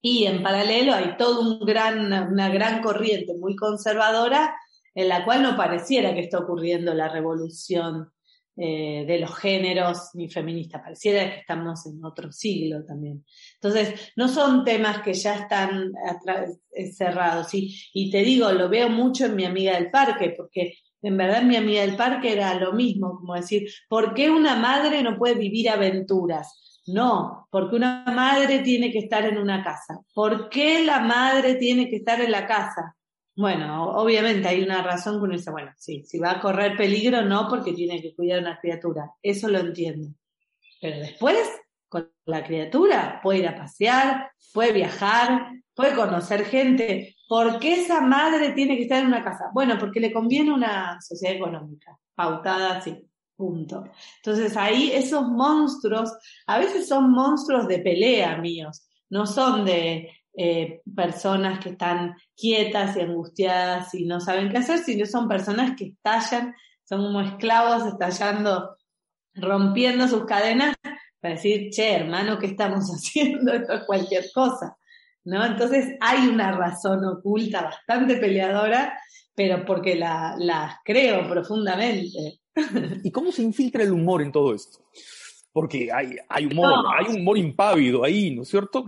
Y 0.00 0.26
en 0.26 0.42
paralelo 0.42 0.94
hay 0.94 1.16
toda 1.16 1.40
un 1.40 1.58
gran, 1.60 2.32
una 2.32 2.48
gran 2.48 2.80
corriente 2.80 3.34
muy 3.36 3.56
conservadora 3.56 4.56
en 4.94 5.08
la 5.08 5.24
cual 5.24 5.42
no 5.42 5.56
pareciera 5.56 6.14
que 6.14 6.20
está 6.20 6.38
ocurriendo 6.38 6.94
la 6.94 7.08
revolución 7.08 8.12
eh, 8.60 9.04
de 9.06 9.18
los 9.18 9.34
géneros 9.36 10.10
ni 10.14 10.28
feminista. 10.28 10.82
Pareciera 10.82 11.30
que 11.30 11.40
estamos 11.40 11.86
en 11.86 12.04
otro 12.04 12.30
siglo 12.30 12.84
también. 12.84 13.24
Entonces, 13.54 14.12
no 14.16 14.28
son 14.28 14.64
temas 14.64 15.00
que 15.02 15.14
ya 15.14 15.34
están 15.34 15.92
cerrados. 16.94 17.54
Y, 17.54 17.74
y 17.94 18.10
te 18.10 18.18
digo, 18.18 18.52
lo 18.52 18.68
veo 18.68 18.90
mucho 18.90 19.26
en 19.26 19.36
mi 19.36 19.44
amiga 19.44 19.74
del 19.74 19.90
parque, 19.90 20.34
porque 20.36 20.74
en 21.02 21.16
verdad 21.16 21.42
mi 21.42 21.56
amiga 21.56 21.80
del 21.80 21.96
parque 21.96 22.32
era 22.32 22.54
lo 22.54 22.72
mismo, 22.72 23.16
como 23.16 23.34
decir, 23.34 23.68
¿por 23.88 24.14
qué 24.14 24.30
una 24.30 24.56
madre 24.56 25.02
no 25.02 25.16
puede 25.16 25.34
vivir 25.34 25.70
aventuras? 25.70 26.82
No, 26.86 27.46
porque 27.50 27.76
una 27.76 28.04
madre 28.06 28.60
tiene 28.60 28.90
que 28.90 28.98
estar 28.98 29.24
en 29.24 29.38
una 29.38 29.62
casa. 29.62 30.00
¿Por 30.14 30.48
qué 30.48 30.84
la 30.84 31.00
madre 31.00 31.54
tiene 31.54 31.88
que 31.88 31.96
estar 31.96 32.20
en 32.20 32.30
la 32.30 32.46
casa? 32.46 32.96
Bueno, 33.40 33.92
obviamente 33.92 34.48
hay 34.48 34.62
una 34.62 34.82
razón 34.82 35.14
que 35.14 35.24
uno 35.24 35.32
dice, 35.32 35.50
bueno, 35.50 35.72
sí, 35.78 36.04
si 36.04 36.18
va 36.18 36.32
a 36.32 36.40
correr 36.42 36.76
peligro, 36.76 37.22
no 37.22 37.48
porque 37.48 37.72
tiene 37.72 38.02
que 38.02 38.14
cuidar 38.14 38.40
a 38.40 38.42
una 38.42 38.58
criatura. 38.60 39.12
Eso 39.22 39.48
lo 39.48 39.60
entiendo. 39.60 40.08
Pero 40.78 40.98
después, 40.98 41.48
con 41.88 42.12
la 42.26 42.44
criatura, 42.44 43.18
puede 43.22 43.38
ir 43.38 43.48
a 43.48 43.56
pasear, 43.56 44.30
puede 44.52 44.72
viajar, 44.72 45.52
puede 45.74 45.94
conocer 45.94 46.44
gente. 46.44 47.16
¿Por 47.26 47.58
qué 47.58 47.80
esa 47.80 48.02
madre 48.02 48.52
tiene 48.52 48.76
que 48.76 48.82
estar 48.82 49.00
en 49.00 49.06
una 49.06 49.24
casa? 49.24 49.46
Bueno, 49.54 49.78
porque 49.78 50.00
le 50.00 50.12
conviene 50.12 50.52
una 50.52 51.00
sociedad 51.00 51.34
económica, 51.34 51.98
pautada 52.14 52.76
así, 52.76 52.94
punto. 53.36 53.84
Entonces 54.16 54.54
ahí 54.54 54.90
esos 54.92 55.26
monstruos, 55.26 56.12
a 56.46 56.58
veces 56.58 56.86
son 56.86 57.10
monstruos 57.10 57.66
de 57.68 57.78
pelea 57.78 58.36
míos, 58.36 58.86
no 59.08 59.24
son 59.24 59.64
de, 59.64 60.10
eh, 60.36 60.80
personas 60.94 61.58
que 61.58 61.70
están 61.70 62.14
quietas 62.36 62.96
y 62.96 63.00
angustiadas 63.00 63.94
y 63.94 64.06
no 64.06 64.20
saben 64.20 64.48
qué 64.48 64.58
hacer, 64.58 64.78
sino 64.78 65.04
son 65.06 65.28
personas 65.28 65.76
que 65.76 65.86
estallan, 65.86 66.54
son 66.84 67.02
como 67.02 67.20
esclavos 67.20 67.86
estallando, 67.86 68.76
rompiendo 69.34 70.06
sus 70.06 70.24
cadenas 70.24 70.76
para 71.20 71.34
decir, 71.34 71.70
che, 71.70 71.94
hermano, 71.94 72.38
¿qué 72.38 72.46
estamos 72.46 72.84
haciendo? 72.94 73.52
Esto 73.52 73.74
es 73.74 73.84
cualquier 73.84 74.24
cosa. 74.32 74.76
¿No? 75.22 75.44
Entonces 75.44 75.96
hay 76.00 76.28
una 76.28 76.52
razón 76.52 77.04
oculta 77.04 77.62
bastante 77.62 78.16
peleadora, 78.16 78.98
pero 79.34 79.66
porque 79.66 79.94
la, 79.94 80.34
la 80.38 80.80
creo 80.82 81.28
profundamente. 81.28 82.40
¿Y 83.04 83.10
cómo 83.10 83.30
se 83.30 83.42
infiltra 83.42 83.82
el 83.82 83.92
humor 83.92 84.22
en 84.22 84.32
todo 84.32 84.54
esto? 84.54 84.78
Porque 85.52 85.92
hay, 85.92 86.16
hay 86.28 86.46
humor, 86.46 86.68
no. 86.68 86.90
hay 86.90 87.06
un 87.14 87.20
humor 87.20 87.36
impávido 87.36 88.02
ahí, 88.02 88.34
¿no 88.34 88.42
es 88.42 88.48
cierto? 88.48 88.84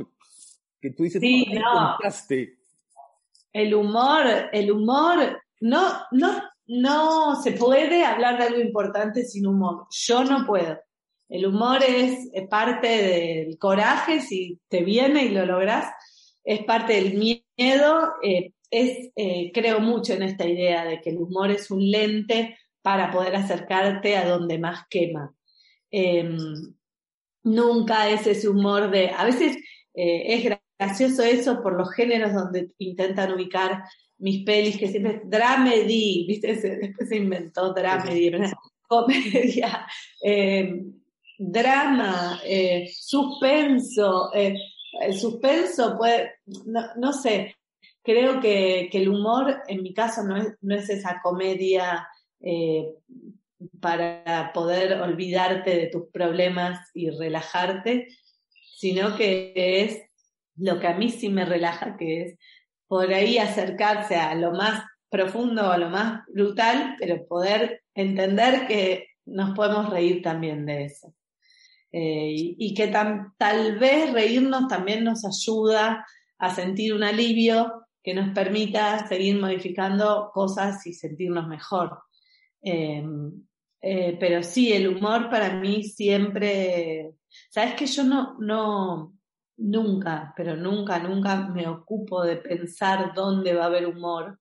Que 0.82 0.90
tú 0.90 1.04
dices, 1.04 1.20
sí, 1.20 1.46
no. 1.52 1.96
El 3.52 3.74
humor, 3.74 4.26
el 4.52 4.72
humor, 4.72 5.40
no, 5.60 5.92
no, 6.10 6.42
no 6.66 7.40
se 7.40 7.52
puede 7.52 8.04
hablar 8.04 8.36
de 8.36 8.44
algo 8.44 8.60
importante 8.60 9.24
sin 9.24 9.46
humor. 9.46 9.86
Yo 9.90 10.24
no 10.24 10.44
puedo. 10.44 10.78
El 11.28 11.46
humor 11.46 11.82
es 11.82 12.28
parte 12.50 12.88
del 12.88 13.58
coraje, 13.58 14.20
si 14.20 14.60
te 14.68 14.82
viene 14.82 15.24
y 15.24 15.28
lo 15.28 15.46
logras, 15.46 15.86
es 16.42 16.64
parte 16.64 16.94
del 16.94 17.14
miedo. 17.14 18.14
Eh, 18.22 18.52
es, 18.70 19.10
eh, 19.14 19.52
creo 19.54 19.80
mucho 19.80 20.14
en 20.14 20.22
esta 20.22 20.46
idea 20.46 20.84
de 20.84 21.00
que 21.00 21.10
el 21.10 21.18
humor 21.18 21.50
es 21.50 21.70
un 21.70 21.88
lente 21.90 22.58
para 22.82 23.10
poder 23.10 23.36
acercarte 23.36 24.16
a 24.16 24.28
donde 24.28 24.58
más 24.58 24.86
quema. 24.90 25.34
Eh, 25.90 26.36
nunca 27.44 28.08
es 28.08 28.26
ese 28.26 28.48
humor 28.48 28.90
de, 28.90 29.10
a 29.10 29.24
veces 29.24 29.56
eh, 29.94 30.34
es 30.34 30.58
gracioso 30.82 31.22
eso 31.22 31.62
por 31.62 31.76
los 31.76 31.92
géneros 31.92 32.32
donde 32.32 32.70
intentan 32.78 33.32
ubicar 33.32 33.84
mis 34.18 34.44
pelis, 34.44 34.78
que 34.78 34.88
siempre 34.88 35.16
es 35.16 35.20
dramedy, 35.24 36.26
¿viste? 36.26 36.54
después 36.54 37.08
se 37.08 37.16
inventó 37.16 37.72
dramedy, 37.72 38.30
comedia, 38.86 39.86
eh, 40.22 40.80
drama, 41.38 42.40
eh, 42.44 42.90
suspenso. 42.94 44.32
Eh, 44.34 44.54
el 45.00 45.18
suspenso 45.18 45.96
puede, 45.96 46.32
no, 46.66 46.82
no 46.96 47.12
sé, 47.12 47.56
creo 48.02 48.40
que, 48.40 48.88
que, 48.92 48.98
el 48.98 49.08
humor, 49.08 49.62
en 49.66 49.82
mi 49.82 49.94
caso, 49.94 50.22
no 50.22 50.36
es, 50.36 50.54
no 50.60 50.74
es 50.74 50.88
esa 50.90 51.20
comedia 51.22 52.06
para 53.80 54.50
poder 54.52 55.00
olvidarte 55.00 55.76
de 55.76 55.86
tus 55.86 56.08
problemas 56.12 56.90
y 56.92 57.10
relajarte, 57.10 58.08
sino 58.76 59.16
que 59.16 59.52
es 59.54 60.11
lo 60.56 60.78
que 60.80 60.86
a 60.86 60.96
mí 60.96 61.10
sí 61.10 61.28
me 61.28 61.44
relaja, 61.44 61.96
que 61.96 62.22
es 62.22 62.38
por 62.86 63.12
ahí 63.12 63.38
acercarse 63.38 64.16
a 64.16 64.34
lo 64.34 64.52
más 64.52 64.84
profundo, 65.08 65.70
a 65.70 65.78
lo 65.78 65.90
más 65.90 66.22
brutal, 66.28 66.96
pero 66.98 67.26
poder 67.26 67.82
entender 67.94 68.66
que 68.66 69.08
nos 69.24 69.54
podemos 69.54 69.90
reír 69.90 70.22
también 70.22 70.66
de 70.66 70.84
eso. 70.84 71.14
Eh, 71.92 72.32
y, 72.58 72.72
que 72.74 72.88
tal 72.88 73.78
vez 73.78 74.12
reírnos 74.12 74.66
también 74.66 75.04
nos 75.04 75.26
ayuda 75.26 76.06
a 76.38 76.54
sentir 76.54 76.94
un 76.94 77.04
alivio 77.04 77.82
que 78.02 78.14
nos 78.14 78.30
permita 78.34 79.06
seguir 79.06 79.38
modificando 79.38 80.30
cosas 80.32 80.86
y 80.86 80.94
sentirnos 80.94 81.46
mejor. 81.48 81.98
Em, 82.62 83.46
eh, 83.80 84.16
pero 84.18 84.42
sí, 84.42 84.72
el 84.72 84.88
humor 84.88 85.28
para 85.28 85.54
mí 85.54 85.84
siempre, 85.84 87.12
sabes 87.50 87.74
que 87.74 87.86
yo 87.86 88.04
no, 88.04 88.36
no, 88.38 89.14
nunca, 89.62 90.34
pero 90.36 90.56
nunca, 90.56 90.98
nunca 90.98 91.48
me 91.48 91.68
ocupo 91.68 92.22
de 92.22 92.36
pensar 92.36 93.14
dónde 93.14 93.54
va 93.54 93.64
a 93.64 93.66
haber 93.66 93.86
humor 93.86 94.38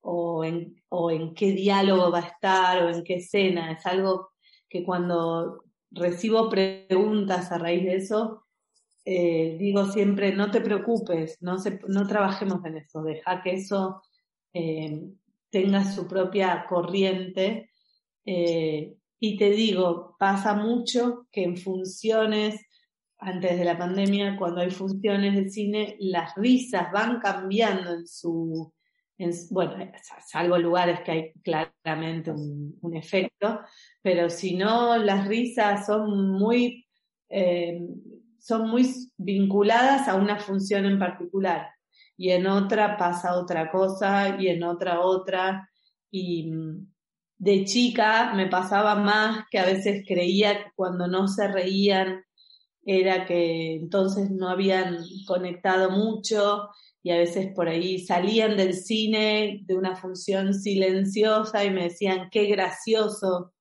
o 0.00 0.44
en, 0.44 0.82
o 0.88 1.10
en 1.10 1.34
qué 1.34 1.52
diálogo 1.52 2.10
va 2.10 2.18
a 2.18 2.28
estar 2.28 2.82
o 2.82 2.90
en 2.90 3.04
qué 3.04 3.16
escena. 3.16 3.72
Es 3.72 3.84
algo 3.86 4.30
que 4.68 4.84
cuando 4.84 5.64
recibo 5.90 6.48
preguntas 6.48 7.52
a 7.52 7.58
raíz 7.58 7.84
de 7.84 7.96
eso, 7.96 8.44
eh, 9.04 9.56
digo 9.58 9.86
siempre, 9.86 10.34
no 10.34 10.50
te 10.50 10.60
preocupes, 10.60 11.36
no, 11.42 11.56
no 11.88 12.06
trabajemos 12.06 12.64
en 12.64 12.78
eso, 12.78 13.02
deja 13.02 13.42
que 13.42 13.52
eso 13.52 14.02
eh, 14.54 14.98
tenga 15.50 15.84
su 15.84 16.08
propia 16.08 16.64
corriente. 16.68 17.70
Eh, 18.24 18.96
y 19.20 19.36
te 19.36 19.50
digo, 19.50 20.16
pasa 20.18 20.54
mucho 20.54 21.26
que 21.30 21.44
en 21.44 21.56
funciones, 21.56 22.66
antes 23.24 23.58
de 23.58 23.64
la 23.64 23.78
pandemia, 23.78 24.36
cuando 24.36 24.60
hay 24.60 24.70
funciones 24.70 25.34
de 25.34 25.48
cine, 25.48 25.96
las 26.00 26.34
risas 26.36 26.92
van 26.92 27.20
cambiando 27.20 27.92
en 27.92 28.06
su, 28.06 28.72
bueno, 29.50 29.92
salvo 30.26 30.58
lugares 30.58 31.00
que 31.00 31.10
hay 31.10 31.32
claramente 31.42 32.30
un, 32.30 32.96
efecto, 32.96 33.60
pero 34.02 34.30
si 34.30 34.56
no, 34.56 34.96
las 34.98 35.26
risas 35.26 35.86
son 35.86 36.32
muy 36.32 36.86
son 38.44 38.68
muy 38.68 38.86
vinculadas 39.16 40.06
a 40.06 40.16
una 40.16 40.38
función 40.38 40.84
en 40.84 40.98
particular 40.98 41.70
y 42.16 42.30
en 42.30 42.46
otra 42.46 42.96
pasa 42.98 43.38
otra 43.38 43.70
cosa 43.70 44.36
y 44.38 44.48
en 44.48 44.62
otra 44.62 45.00
otra 45.00 45.68
y 46.10 46.52
de 47.38 47.64
chica 47.64 48.34
me 48.34 48.46
pasaba 48.46 48.94
más 48.96 49.46
que 49.50 49.58
a 49.58 49.64
veces 49.64 50.04
creía 50.06 50.58
que 50.58 50.70
cuando 50.76 51.08
no 51.08 51.26
se 51.26 51.48
reían 51.48 52.23
era 52.84 53.26
que 53.26 53.76
entonces 53.76 54.30
no 54.30 54.48
habían 54.48 54.98
conectado 55.26 55.90
mucho 55.90 56.68
y 57.02 57.10
a 57.10 57.18
veces 57.18 57.48
por 57.54 57.68
ahí 57.68 57.98
salían 57.98 58.56
del 58.56 58.74
cine 58.74 59.60
de 59.64 59.74
una 59.76 59.96
función 59.96 60.54
silenciosa 60.54 61.64
y 61.64 61.70
me 61.70 61.84
decían 61.84 62.28
qué 62.30 62.46
gracioso 62.46 63.52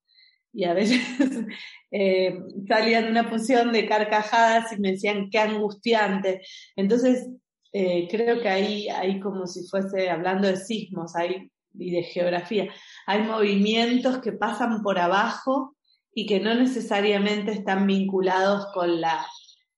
y 0.54 0.66
a 0.66 0.74
veces 0.74 1.00
eh, 1.92 2.38
salían 2.68 3.06
de 3.06 3.12
una 3.12 3.30
función 3.30 3.72
de 3.74 3.88
carcajadas 3.88 4.72
y 4.72 4.80
me 4.80 4.92
decían 4.92 5.30
qué 5.30 5.40
angustiante. 5.40 6.42
Entonces, 6.76 7.28
eh, 7.74 8.08
creo 8.10 8.40
que 8.40 8.50
ahí 8.50 8.88
hay 8.88 9.20
como 9.20 9.48
si 9.48 9.68
fuese 9.68 10.10
hablando 10.10 10.48
de 10.48 10.58
sismos 10.58 11.16
hay, 11.16 11.50
y 11.74 11.92
de 11.92 12.04
geografía. 12.04 12.70
Hay 13.08 13.24
movimientos 13.24 14.20
que 14.20 14.32
pasan 14.32 14.84
por 14.84 15.00
abajo 15.00 15.76
y 16.14 16.26
que 16.26 16.40
no 16.40 16.54
necesariamente 16.56 17.52
están 17.52 17.88
vinculados 17.88 18.68
con 18.74 19.02
la 19.02 19.26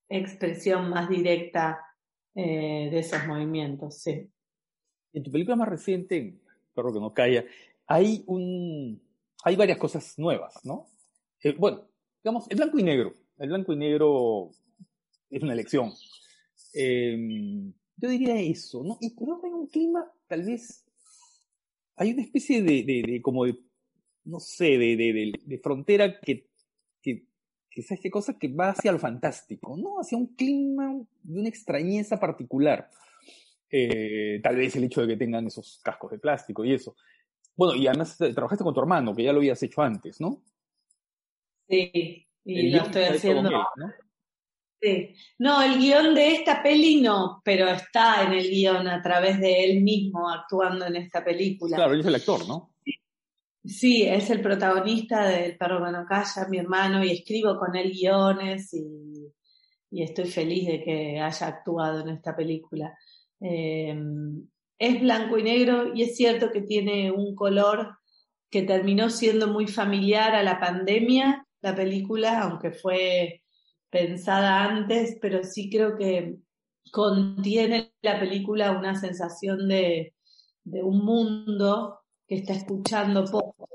expresión 0.08 0.90
más 0.90 1.08
directa 1.08 1.80
eh, 2.34 2.88
de 2.90 2.98
esos 2.98 3.26
movimientos. 3.26 3.98
Sí. 4.02 4.30
En 5.12 5.22
tu 5.22 5.30
película 5.30 5.56
más 5.56 5.68
reciente, 5.68 6.38
perro 6.74 6.92
que 6.92 7.00
no 7.00 7.14
calla, 7.14 7.44
hay 7.86 8.22
un, 8.26 9.00
hay 9.44 9.56
varias 9.56 9.78
cosas 9.78 10.18
nuevas, 10.18 10.54
¿no? 10.64 10.86
Eh, 11.42 11.54
bueno, 11.58 11.88
digamos, 12.22 12.46
el 12.50 12.56
blanco 12.56 12.78
y 12.78 12.82
negro. 12.82 13.14
El 13.38 13.48
blanco 13.48 13.72
y 13.72 13.76
negro 13.76 14.50
es 15.30 15.42
una 15.42 15.52
elección. 15.52 15.92
Em, 16.74 17.72
yo 17.96 18.08
diría 18.08 18.38
eso, 18.38 18.82
¿no? 18.82 18.98
Y 19.00 19.10
pero 19.10 19.40
hay 19.42 19.50
un 19.50 19.66
clima, 19.68 20.10
tal 20.26 20.42
vez, 20.42 20.84
hay 21.96 22.12
una 22.12 22.22
especie 22.22 22.62
de, 22.62 22.82
de, 22.84 23.22
como 23.22 23.44
de, 23.44 23.58
no 24.26 24.40
sé, 24.40 24.76
de, 24.78 25.32
de 25.44 25.58
frontera 25.58 26.20
que, 26.20 26.48
que, 27.00 27.26
que 27.70 27.80
es 27.80 27.90
esta 27.90 28.10
cosa 28.10 28.38
que 28.38 28.48
va 28.48 28.70
hacia 28.70 28.92
lo 28.92 28.98
fantástico, 28.98 29.76
¿no? 29.76 30.00
Hacia 30.00 30.18
un 30.18 30.34
clima 30.34 30.94
de 31.22 31.40
una 31.40 31.48
extrañeza 31.48 32.18
particular. 32.18 32.90
Eh, 33.70 34.40
tal 34.42 34.56
vez 34.56 34.76
el 34.76 34.84
hecho 34.84 35.02
de 35.02 35.08
que 35.08 35.16
tengan 35.16 35.46
esos 35.46 35.80
cascos 35.82 36.10
de 36.10 36.18
plástico 36.18 36.64
y 36.64 36.72
eso. 36.72 36.96
Bueno, 37.56 37.74
y 37.74 37.86
además 37.86 38.20
eh, 38.20 38.32
trabajaste 38.32 38.64
con 38.64 38.74
tu 38.74 38.80
hermano, 38.80 39.14
que 39.14 39.24
ya 39.24 39.32
lo 39.32 39.38
habías 39.38 39.62
hecho 39.62 39.82
antes, 39.82 40.20
¿no? 40.20 40.42
Sí, 41.68 42.26
y 42.44 42.70
lo 42.70 42.82
estoy 42.82 43.04
haciendo. 43.04 43.50
¿no? 43.50 43.92
Sí. 44.80 45.14
No, 45.38 45.62
el 45.62 45.78
guion 45.78 46.14
de 46.14 46.34
esta 46.34 46.62
peli 46.62 47.00
no, 47.00 47.40
pero 47.44 47.68
está 47.68 48.24
en 48.24 48.32
el 48.34 48.48
guion 48.48 48.86
a 48.86 49.02
través 49.02 49.40
de 49.40 49.64
él 49.64 49.82
mismo 49.82 50.28
actuando 50.28 50.86
en 50.86 50.96
esta 50.96 51.24
película. 51.24 51.76
Claro, 51.76 51.94
él 51.94 52.00
es 52.00 52.06
el 52.06 52.14
actor, 52.14 52.46
¿no? 52.46 52.75
Sí, 53.66 54.04
es 54.04 54.30
el 54.30 54.42
protagonista 54.42 55.26
del 55.26 55.56
Perro 55.56 55.80
Calla, 56.08 56.46
mi 56.48 56.58
hermano, 56.58 57.02
y 57.04 57.10
escribo 57.10 57.58
con 57.58 57.74
él 57.74 57.90
guiones 57.90 58.72
y, 58.72 59.32
estoy 59.90 60.26
feliz 60.26 60.66
de 60.68 60.84
que 60.84 61.20
haya 61.20 61.46
actuado 61.48 62.00
en 62.00 62.10
esta 62.10 62.36
película. 62.36 62.96
Eh, 63.40 63.96
es 64.78 65.00
blanco 65.00 65.38
y 65.38 65.42
negro 65.42 65.94
y 65.94 66.02
es 66.02 66.16
cierto 66.16 66.50
que 66.52 66.62
tiene 66.62 67.10
un 67.10 67.34
color 67.34 67.96
que 68.50 68.62
terminó 68.62 69.10
siendo 69.10 69.48
muy 69.48 69.66
familiar 69.66 70.34
a 70.34 70.42
la 70.42 70.60
pandemia, 70.60 71.46
la 71.62 71.74
película, 71.74 72.42
aunque 72.42 72.72
fue 72.72 73.42
pensada 73.90 74.64
antes, 74.64 75.18
pero 75.20 75.42
sí 75.42 75.70
creo 75.70 75.96
que 75.96 76.36
contiene 76.92 77.92
la 78.02 78.20
película 78.20 78.78
una 78.78 78.94
sensación 78.94 79.66
de 79.68 80.12
un 80.64 81.04
mundo 81.04 82.00
que 82.26 82.36
está 82.36 82.52
escuchando 82.54 83.24
poco 83.24 83.68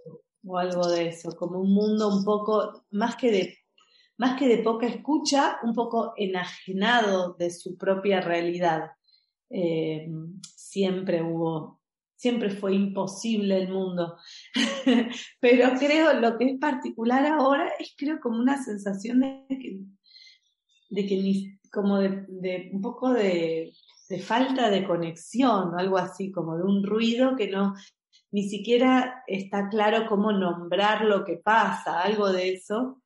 o 0.43 0.57
algo 0.57 0.87
de 0.87 1.09
eso, 1.09 1.35
como 1.35 1.59
un 1.59 1.73
mundo 1.73 2.07
un 2.09 2.23
poco 2.23 2.85
más 2.91 3.15
que 3.15 3.31
de 3.31 3.57
más 4.17 4.37
que 4.37 4.47
de 4.47 4.59
poca 4.59 4.85
escucha, 4.85 5.57
un 5.63 5.73
poco 5.73 6.13
enajenado 6.15 7.33
de 7.33 7.49
su 7.49 7.75
propia 7.75 8.21
realidad. 8.21 8.91
Eh, 9.49 10.07
siempre 10.55 11.23
hubo, 11.23 11.81
siempre 12.15 12.51
fue 12.51 12.75
imposible 12.75 13.57
el 13.57 13.69
mundo. 13.69 14.17
Pero 15.39 15.71
creo 15.79 16.13
lo 16.19 16.37
que 16.37 16.51
es 16.51 16.59
particular 16.59 17.25
ahora 17.25 17.71
es 17.79 17.95
creo 17.97 18.19
como 18.19 18.37
una 18.37 18.63
sensación 18.63 19.21
de 19.21 19.45
que, 19.49 19.79
de 20.91 21.05
que 21.07 21.15
ni, 21.15 21.59
como 21.71 21.97
de, 21.97 22.69
un 22.71 22.81
poco 22.81 23.11
de, 23.11 23.73
de, 24.07 24.19
falta 24.19 24.69
de 24.69 24.85
conexión 24.85 25.73
o 25.73 25.77
algo 25.79 25.97
así, 25.97 26.31
como 26.31 26.57
de 26.57 26.63
un 26.63 26.83
ruido 26.83 27.35
que 27.35 27.49
no, 27.49 27.73
ni 28.31 28.49
siquiera 28.49 29.23
está 29.27 29.69
claro 29.69 30.07
cómo 30.07 30.31
nombrar 30.31 31.05
lo 31.05 31.23
que 31.25 31.37
pasa, 31.37 32.01
algo 32.01 32.31
de 32.31 32.53
eso. 32.53 33.01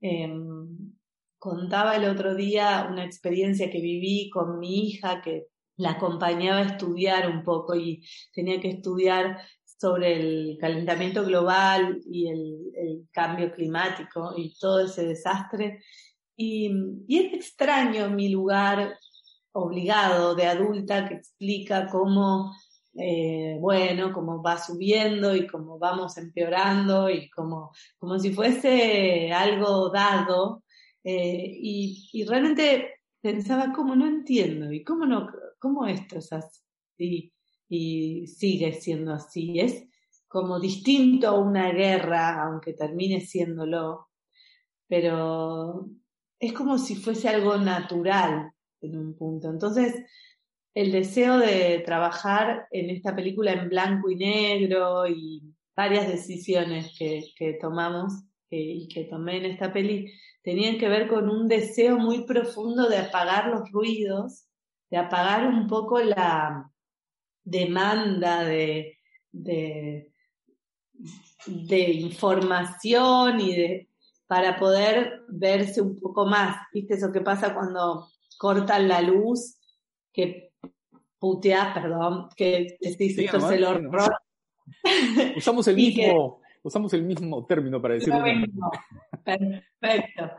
Em, 0.00 0.94
contaba 1.38 1.96
el 1.96 2.04
otro 2.06 2.34
día 2.34 2.88
una 2.90 3.04
experiencia 3.04 3.70
que 3.70 3.80
viví 3.80 4.30
con 4.30 4.58
mi 4.58 4.88
hija 4.88 5.22
que 5.22 5.46
la 5.76 5.92
acompañaba 5.92 6.58
a 6.58 6.66
estudiar 6.66 7.30
un 7.30 7.42
poco 7.42 7.74
y 7.74 8.02
tenía 8.32 8.60
que 8.60 8.70
estudiar 8.70 9.38
sobre 9.64 10.16
el 10.16 10.58
calentamiento 10.60 11.24
global 11.24 12.00
y 12.06 12.28
el, 12.28 13.08
cambio 13.12 13.52
climático 13.52 14.34
y 14.36 14.56
todo 14.58 14.80
ese 14.86 15.06
desastre. 15.06 15.82
Y, 16.36 16.70
es 17.08 17.32
extraño 17.34 18.10
mi 18.10 18.28
lugar 18.28 18.98
obligado 19.52 20.34
de 20.34 20.46
adulta 20.46 21.08
que 21.08 21.14
explica 21.14 21.86
cómo, 21.86 22.52
eh, 22.96 23.56
bueno, 23.60 24.12
cómo 24.12 24.42
va 24.42 24.58
subiendo 24.58 25.34
y 25.34 25.46
cómo 25.46 25.78
vamos 25.78 26.16
empeorando 26.18 27.10
y 27.10 27.28
como, 27.30 27.72
como 27.98 28.18
si 28.18 28.32
fuese 28.32 29.32
algo 29.32 29.90
dado. 29.90 30.62
Eh, 31.02 31.58
y, 31.60 32.08
y 32.12 32.24
realmente 32.24 33.00
pensaba, 33.20 33.72
¿cómo 33.72 33.94
no 33.96 34.06
entiendo? 34.06 34.72
¿Y 34.72 34.84
cómo 34.84 35.06
no, 35.06 35.28
cómo 35.58 35.86
esto 35.86 36.18
es 36.18 36.32
así 36.32 37.32
y 37.68 38.26
sigue 38.26 38.72
siendo 38.72 39.12
así. 39.12 39.58
Es 39.58 39.86
como 40.28 40.60
distinto 40.60 41.28
a 41.28 41.38
una 41.38 41.70
guerra, 41.72 42.42
aunque 42.44 42.72
termine 42.72 43.20
siéndolo, 43.20 44.08
pero 44.88 45.88
es 46.38 46.52
como 46.52 46.78
si 46.78 46.96
fuese 46.96 47.28
algo 47.28 47.56
natural 47.56 48.52
en 48.80 48.98
un 48.98 49.14
punto. 49.16 49.48
Entonces, 49.48 49.94
el 50.74 50.92
deseo 50.92 51.38
de 51.38 51.82
trabajar 51.86 52.66
en 52.70 52.90
esta 52.90 53.14
película 53.14 53.52
en 53.52 53.68
blanco 53.68 54.10
y 54.10 54.16
negro 54.16 55.06
y 55.06 55.54
varias 55.76 56.08
decisiones 56.08 56.96
que, 56.98 57.58
tomamos 57.60 58.12
y 58.50 58.88
que 58.88 59.04
tomé 59.04 59.38
en 59.38 59.46
esta 59.46 59.72
peli 59.72 60.12
tenían 60.42 60.78
que 60.78 60.88
ver 60.88 61.08
con 61.08 61.30
un 61.30 61.48
deseo 61.48 61.98
muy 61.98 62.24
profundo 62.24 62.88
de 62.88 62.98
apagar 62.98 63.48
los 63.48 63.70
ruidos 63.70 64.46
de 64.94 65.00
apagar 65.00 65.48
un 65.48 65.66
poco 65.66 65.98
la 65.98 66.70
demanda 67.42 68.44
de, 68.44 69.00
de, 69.32 70.12
información 72.00 73.40
y 73.40 73.56
de 73.56 73.88
para 74.26 74.56
poder 74.56 75.22
verse 75.28 75.80
un 75.82 75.98
poco 75.98 76.26
más. 76.26 76.56
¿Viste 76.72 76.94
eso 76.94 77.10
que 77.10 77.20
pasa 77.20 77.54
cuando 77.54 78.08
cortan 78.38 78.86
la 78.88 79.02
luz? 79.02 79.58
Que 80.12 80.53
perdón, 81.74 82.28
que 82.36 82.76
decís 82.80 83.18
esto 83.18 83.36
es 83.38 83.50
el 83.52 83.64
horror. 83.64 84.12
Usamos 85.36 85.68
el 85.68 85.76
mismo, 85.76 86.40
usamos 86.62 86.92
el 86.94 87.02
mismo 87.02 87.44
término 87.44 87.80
para 87.80 87.94
decirlo. 87.94 88.22
Perfecto. 89.24 90.30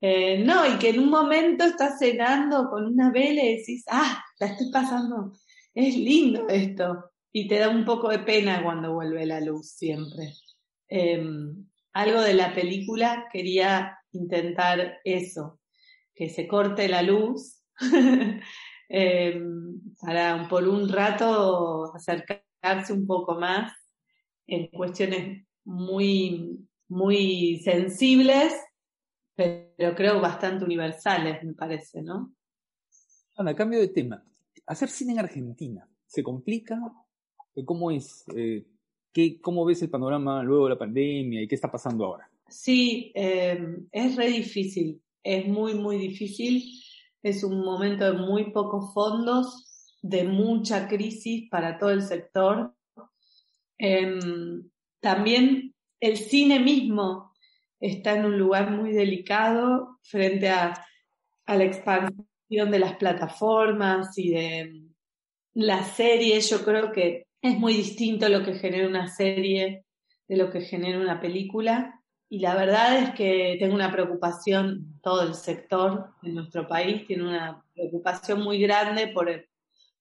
Eh, 0.00 0.44
no, 0.44 0.66
y 0.66 0.78
que 0.78 0.90
en 0.90 1.00
un 1.00 1.10
momento 1.10 1.64
estás 1.64 1.98
cenando 1.98 2.68
con 2.68 2.86
una 2.86 3.10
vela 3.10 3.42
y 3.42 3.56
decís, 3.56 3.84
ah, 3.88 4.22
la 4.38 4.48
estoy 4.48 4.70
pasando, 4.70 5.32
es 5.74 5.96
lindo 5.96 6.46
esto. 6.48 7.10
Y 7.32 7.48
te 7.48 7.58
da 7.58 7.68
un 7.68 7.84
poco 7.84 8.10
de 8.10 8.18
pena 8.18 8.62
cuando 8.62 8.92
vuelve 8.92 9.24
la 9.26 9.40
luz 9.40 9.70
siempre. 9.70 10.34
Em, 10.88 11.66
algo 11.94 12.20
de 12.20 12.34
la 12.34 12.52
película 12.54 13.28
quería 13.32 13.98
intentar 14.12 14.98
eso, 15.04 15.58
que 16.14 16.28
se 16.28 16.46
corte 16.46 16.88
la 16.88 17.02
luz 17.02 17.64
em, 18.96 19.80
para 20.00 20.46
por 20.48 20.68
un 20.68 20.88
rato 20.88 21.92
acercarse 21.92 22.92
un 22.92 23.06
poco 23.08 23.34
más 23.34 23.72
en 24.46 24.68
cuestiones 24.68 25.44
muy, 25.64 26.64
muy 26.86 27.60
sensibles, 27.64 28.54
pero 29.34 29.96
creo 29.96 30.20
bastante 30.20 30.64
universales, 30.64 31.42
me 31.42 31.54
parece, 31.54 32.02
¿no? 32.02 32.32
Ana, 33.36 33.56
cambio 33.56 33.80
de 33.80 33.88
tema. 33.88 34.24
Hacer 34.66 34.88
cine 34.88 35.12
en 35.14 35.18
Argentina, 35.18 35.88
¿se 36.06 36.22
complica? 36.22 36.78
¿Cómo 37.64 37.90
es? 37.90 38.24
Eh, 38.36 38.64
¿qué, 39.12 39.40
¿Cómo 39.40 39.64
ves 39.64 39.82
el 39.82 39.90
panorama 39.90 40.44
luego 40.44 40.64
de 40.64 40.70
la 40.70 40.78
pandemia 40.78 41.42
y 41.42 41.48
qué 41.48 41.56
está 41.56 41.68
pasando 41.68 42.04
ahora? 42.04 42.30
Sí, 42.48 43.10
eh, 43.16 43.58
es 43.90 44.14
re 44.14 44.28
difícil, 44.28 45.02
es 45.24 45.48
muy, 45.48 45.74
muy 45.74 45.98
difícil. 45.98 46.62
Es 47.24 47.42
un 47.42 47.64
momento 47.64 48.04
de 48.04 48.18
muy 48.18 48.52
pocos 48.52 48.92
fondos, 48.92 49.96
de 50.02 50.24
mucha 50.24 50.86
crisis 50.86 51.48
para 51.50 51.78
todo 51.78 51.88
el 51.88 52.02
sector. 52.02 52.74
Em, 53.78 54.68
también 55.00 55.74
el 56.00 56.18
cine 56.18 56.60
mismo 56.60 57.32
está 57.80 58.14
en 58.14 58.26
un 58.26 58.38
lugar 58.38 58.70
muy 58.70 58.92
delicado 58.92 59.98
frente 60.02 60.50
a, 60.50 60.74
a 61.46 61.56
la 61.56 61.64
expansión 61.64 62.70
de 62.70 62.78
las 62.78 62.96
plataformas 62.96 64.18
y 64.18 64.28
de 64.28 64.82
las 65.54 65.96
series. 65.96 66.50
Yo 66.50 66.62
creo 66.62 66.92
que 66.92 67.26
es 67.40 67.58
muy 67.58 67.72
distinto 67.72 68.28
lo 68.28 68.44
que 68.44 68.58
genera 68.58 68.86
una 68.86 69.08
serie 69.08 69.86
de 70.28 70.36
lo 70.36 70.50
que 70.50 70.60
genera 70.60 71.00
una 71.00 71.22
película. 71.22 72.02
Y 72.28 72.40
la 72.40 72.54
verdad 72.54 72.98
es 72.98 73.14
que 73.14 73.56
tengo 73.58 73.74
una 73.74 73.90
preocupación, 73.90 74.93
todo 75.04 75.22
el 75.22 75.34
sector 75.34 76.14
de 76.22 76.32
nuestro 76.32 76.66
país 76.66 77.06
tiene 77.06 77.24
una 77.24 77.62
preocupación 77.74 78.40
muy 78.42 78.58
grande 78.58 79.08
por, 79.08 79.28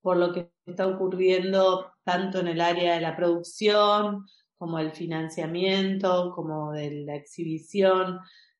por 0.01 0.17
lo 0.17 0.31
que 0.31 0.49
está 0.65 0.87
ocurriendo 0.87 1.91
tanto 2.03 2.39
en 2.39 2.47
el 2.47 2.61
área 2.61 2.95
de 2.95 3.01
la 3.01 3.15
producción 3.15 4.25
como 4.57 4.79
el 4.79 4.91
financiamiento, 4.91 6.31
como 6.33 6.71
de 6.71 7.03
la 7.05 7.15
exhibición, 7.15 8.19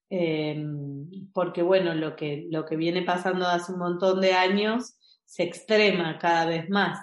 eh, 0.10 0.62
porque 1.34 1.64
bueno, 1.64 1.94
lo 1.94 2.16
que, 2.18 2.46
lo 2.52 2.66
que 2.66 2.76
viene 2.76 3.04
pasando 3.04 3.48
hace 3.48 3.72
un 3.72 3.80
montón 3.80 4.20
de 4.20 4.34
años 4.34 4.98
se 5.24 5.44
extrema 5.44 6.20
cada 6.20 6.46
vez 6.46 6.70
más. 6.70 7.00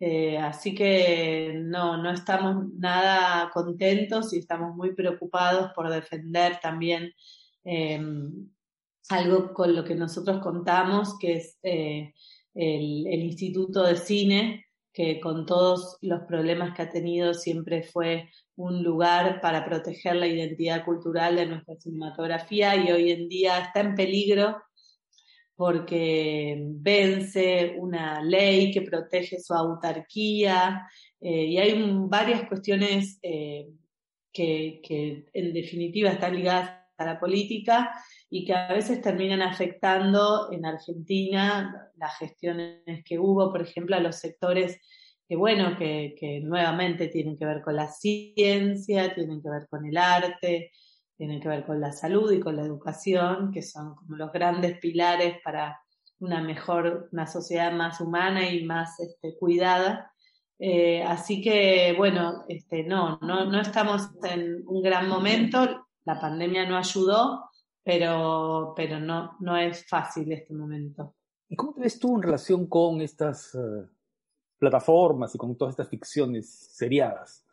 Eh, 0.00 0.36
así 0.36 0.74
que 0.74 1.60
no, 1.64 1.96
no 1.96 2.10
estamos 2.10 2.66
nada 2.76 3.50
contentos 3.52 4.32
y 4.32 4.38
estamos 4.38 4.74
muy 4.74 4.94
preocupados 4.94 5.72
por 5.74 5.88
defender 5.88 6.58
también 6.60 7.12
eh, 7.64 8.00
algo 9.08 9.54
con 9.54 9.74
lo 9.74 9.84
que 9.84 9.94
nosotros 9.94 10.40
contamos, 10.42 11.18
que 11.18 11.36
es 11.36 11.58
el, 11.62 12.12
el 12.54 13.22
Instituto 13.22 13.84
de 13.84 13.96
Cine, 13.96 14.64
que 14.92 15.20
con 15.20 15.46
todos 15.46 15.96
los 16.00 16.22
problemas 16.22 16.74
que 16.74 16.82
ha 16.82 16.90
tenido 16.90 17.32
siempre 17.32 17.84
fue 17.84 18.28
un 18.56 18.82
lugar 18.82 19.40
para 19.40 19.64
proteger 19.64 20.16
la 20.16 20.26
identidad 20.26 20.84
cultural 20.84 21.36
de 21.36 21.46
nuestra 21.46 21.76
cinematografía 21.76 22.74
y 22.74 22.90
hoy 22.90 23.12
en 23.12 23.28
día 23.28 23.60
está 23.60 23.80
en 23.80 23.94
peligro 23.94 24.56
porque 25.54 26.56
vence 26.60 27.76
una 27.78 28.22
ley 28.22 28.72
que 28.72 28.82
protege 28.82 29.38
su 29.40 29.54
autarquía 29.54 30.88
eh, 31.20 31.44
y 31.44 31.58
hay 31.58 31.80
varias 32.08 32.48
cuestiones 32.48 33.18
eh, 33.22 33.68
que, 34.32 34.80
que 34.82 35.26
en 35.32 35.52
definitiva 35.52 36.10
están 36.10 36.34
ligadas 36.34 36.72
la 37.04 37.20
política 37.20 37.92
y 38.30 38.44
que 38.44 38.54
a 38.54 38.72
veces 38.72 39.00
terminan 39.00 39.42
afectando 39.42 40.52
en 40.52 40.66
Argentina 40.66 41.90
las 41.96 42.18
gestiones 42.18 42.82
que 43.04 43.18
hubo, 43.18 43.50
por 43.50 43.62
ejemplo, 43.62 43.96
a 43.96 44.00
los 44.00 44.16
sectores 44.16 44.80
que, 45.26 45.36
bueno, 45.36 45.76
que 45.76 46.40
nuevamente 46.42 47.08
tienen 47.08 47.36
que 47.36 47.46
ver 47.46 47.62
con 47.62 47.76
la 47.76 47.88
ciencia, 47.88 49.14
tienen 49.14 49.42
que 49.42 49.50
ver 49.50 49.66
con 49.68 49.84
el 49.86 49.96
arte, 49.96 50.72
tienen 51.18 51.40
que 51.40 51.48
ver 51.48 51.66
con 51.66 51.80
la 51.80 51.92
salud 51.92 52.30
y 52.32 52.40
con 52.40 52.56
la 52.56 52.62
educación, 52.62 53.50
que 53.52 53.60
son 53.60 53.96
como 53.96 54.16
los 54.16 54.32
grandes 54.32 54.78
pilares 54.78 55.36
para 55.44 55.78
una 56.20 56.40
mejor, 56.40 57.08
una 57.12 57.26
sociedad 57.26 57.72
más 57.72 58.00
humana 58.00 58.48
y 58.48 58.64
más 58.64 58.98
este, 59.00 59.36
cuidada. 59.36 60.12
Eh, 60.60 61.02
así 61.02 61.42
que, 61.42 61.94
bueno, 61.96 62.44
este, 62.48 62.84
no, 62.84 63.18
no, 63.20 63.46
no 63.46 63.60
estamos 63.60 64.10
en 64.22 64.62
un 64.66 64.80
gran 64.80 65.08
momento, 65.08 65.87
la 66.08 66.18
pandemia 66.18 66.66
no 66.66 66.78
ayudó, 66.78 67.50
pero, 67.84 68.72
pero 68.74 68.98
no, 68.98 69.36
no 69.40 69.58
es 69.58 69.86
fácil 69.86 70.32
este 70.32 70.54
momento. 70.54 71.14
¿Y 71.50 71.54
cómo 71.54 71.74
te 71.74 71.82
ves 71.82 71.98
tú 71.98 72.16
en 72.16 72.22
relación 72.22 72.66
con 72.66 73.02
estas 73.02 73.54
eh, 73.54 73.86
plataformas 74.58 75.34
y 75.34 75.38
con 75.38 75.54
todas 75.58 75.72
estas 75.72 75.90
ficciones 75.90 76.48
seriadas? 76.72 77.44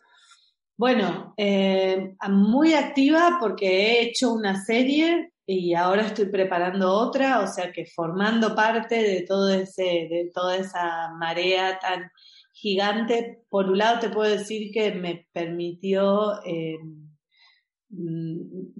Bueno, 0.78 1.34
eh, 1.36 2.15
muy 2.30 2.74
activa 2.74 3.38
porque 3.41 3.68
he 3.68 4.04
hecho 4.04 4.32
una 4.32 4.63
serie 4.63 5.34
y 5.46 5.74
ahora 5.74 6.08
estoy 6.08 6.28
preparando 6.28 6.94
otra, 6.94 7.41
o 7.41 7.48
sea 7.48 7.74
que 7.74 7.86
formando 7.86 8.56
parte 8.56 8.96
de 8.96 9.22
todo 9.24 9.50
ese, 9.50 9.84
de 9.84 10.32
toda 10.34 10.56
esa 10.56 11.12
marea 11.20 11.78
tan 11.80 12.10
gigante, 12.54 13.44
por 13.50 13.70
un 13.70 13.80
lado 13.80 14.00
te 14.00 14.10
puedo 14.10 14.32
decir 14.32 14.72
que 14.72 14.94
me 14.94 15.28
permitió 15.34 16.41
eh, 16.46 16.78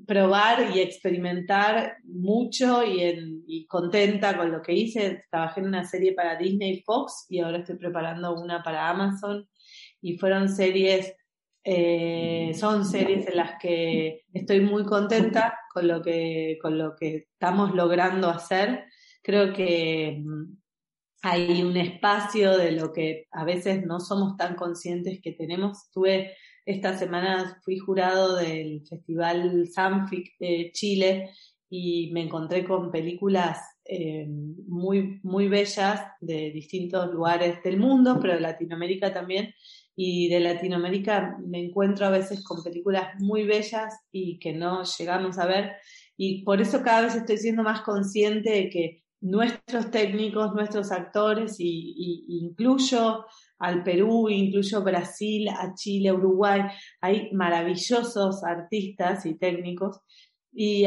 probar 0.06 0.76
y 0.76 0.80
experimentar 0.80 1.98
mucho 2.04 2.84
y, 2.84 3.44
y, 3.48 3.66
contenta 3.68 4.36
con 4.38 4.52
lo 4.52 4.62
que 4.62 4.74
hice. 4.74 5.24
Trabajé 5.30 5.62
en 5.62 5.68
una 5.68 5.86
serie 5.86 6.14
para 6.14 6.38
Disney 6.38 6.82
Fox 6.82 7.26
y 7.30 7.40
ahora 7.40 7.60
estoy 7.60 7.78
preparando 7.78 8.36
una 8.36 8.64
para 8.64 8.90
Amazon 8.90 9.48
y 10.02 10.18
fueron 10.18 10.50
series, 10.50 11.16
eh, 11.64 12.52
son 12.56 12.86
series 12.86 13.28
en 13.28 13.38
las 13.38 13.54
que 13.60 14.22
estoy 14.32 14.62
muy 14.62 14.86
contenta 14.86 15.58
con 15.74 15.88
lo 15.88 16.02
que, 16.02 16.58
con 16.62 16.78
lo 16.78 16.96
que 16.96 17.28
estamos 17.34 17.74
logrando 17.74 18.30
hacer. 18.30 18.86
Creo 19.24 19.54
que 19.54 20.22
mm, 20.24 20.58
hay 21.24 21.64
un 21.64 21.76
espacio 21.76 22.56
de 22.58 22.72
lo 22.72 22.94
que 22.94 23.26
a 23.32 23.44
veces 23.46 23.84
no 23.84 24.00
somos 24.00 24.38
tan 24.38 24.56
conscientes 24.56 25.20
que 25.24 25.32
tenemos. 25.32 25.90
Tuve 25.92 26.36
esta 26.66 26.98
semana 26.98 27.62
fui 27.64 27.78
jurado 27.78 28.38
del 28.38 28.86
Festival 28.88 29.68
Sanfic 29.68 30.38
de 30.40 30.72
Chile 30.74 31.30
y 31.70 32.10
me 32.12 32.24
encontré 32.24 32.66
con 32.66 32.92
películas 32.92 33.60
eh, 33.86 34.26
muy, 34.28 35.20
muy 35.22 35.48
bellas 35.48 36.02
de 36.20 36.52
distintos 36.52 37.14
lugares 37.14 37.62
del 37.64 37.78
mundo, 37.78 38.18
pero 38.20 38.34
de 38.34 38.40
Latinoamérica 38.40 39.14
también. 39.14 39.54
Y 39.96 40.28
de 40.28 40.40
Latinoamérica 40.40 41.38
me 41.46 41.64
encuentro 41.64 42.08
a 42.08 42.10
veces 42.10 42.44
con 42.44 42.64
películas 42.64 43.14
muy 43.20 43.44
bellas 43.44 43.94
y 44.12 44.40
que 44.40 44.54
no 44.54 44.84
llegamos 44.84 45.38
a 45.38 45.46
ver. 45.46 45.74
Y 46.18 46.44
por 46.44 46.62
eso 46.62 46.82
cada 46.82 47.04
vez 47.04 47.16
estoy 47.16 47.38
siendo 47.38 47.64
más 47.64 47.82
consciente 47.82 48.50
de 48.50 48.70
que 48.70 49.04
nuestros 49.22 49.92
técnicos, 49.92 50.54
nuestros 50.54 50.92
actores, 50.92 51.60
y, 51.60 52.26
y 52.28 52.46
incluyo 52.46 53.26
al 53.60 53.84
Perú, 53.84 54.30
incluyo 54.30 54.84
Brasil, 54.84 55.50
a 55.50 55.74
Chile, 55.76 56.12
Uruguay. 56.12 56.62
Hay 57.02 57.32
maravillosos 57.32 58.44
artistas 58.44 59.26
y 59.26 59.36
técnicos. 59.36 60.00
Y, 60.52 60.86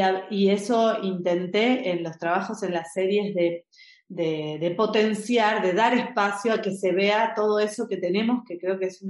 eso 0.49 1.03
intenté 1.03 1.91
en 1.91 2.03
los 2.03 2.17
trabajos, 2.17 2.63
en 2.63 2.73
las 2.73 2.91
series 2.91 3.35
de, 3.35 4.73
potenciar, 4.75 5.61
de 5.61 5.73
dar 5.73 5.93
espacio 5.95 6.53
a 6.53 6.61
que 6.61 6.71
se 6.71 6.91
vea 6.91 7.33
todo 7.35 7.59
eso 7.59 7.87
que 7.87 7.97
tenemos, 7.97 8.43
que 8.47 8.57
creo 8.57 8.79
que 8.79 8.87
es 8.87 9.05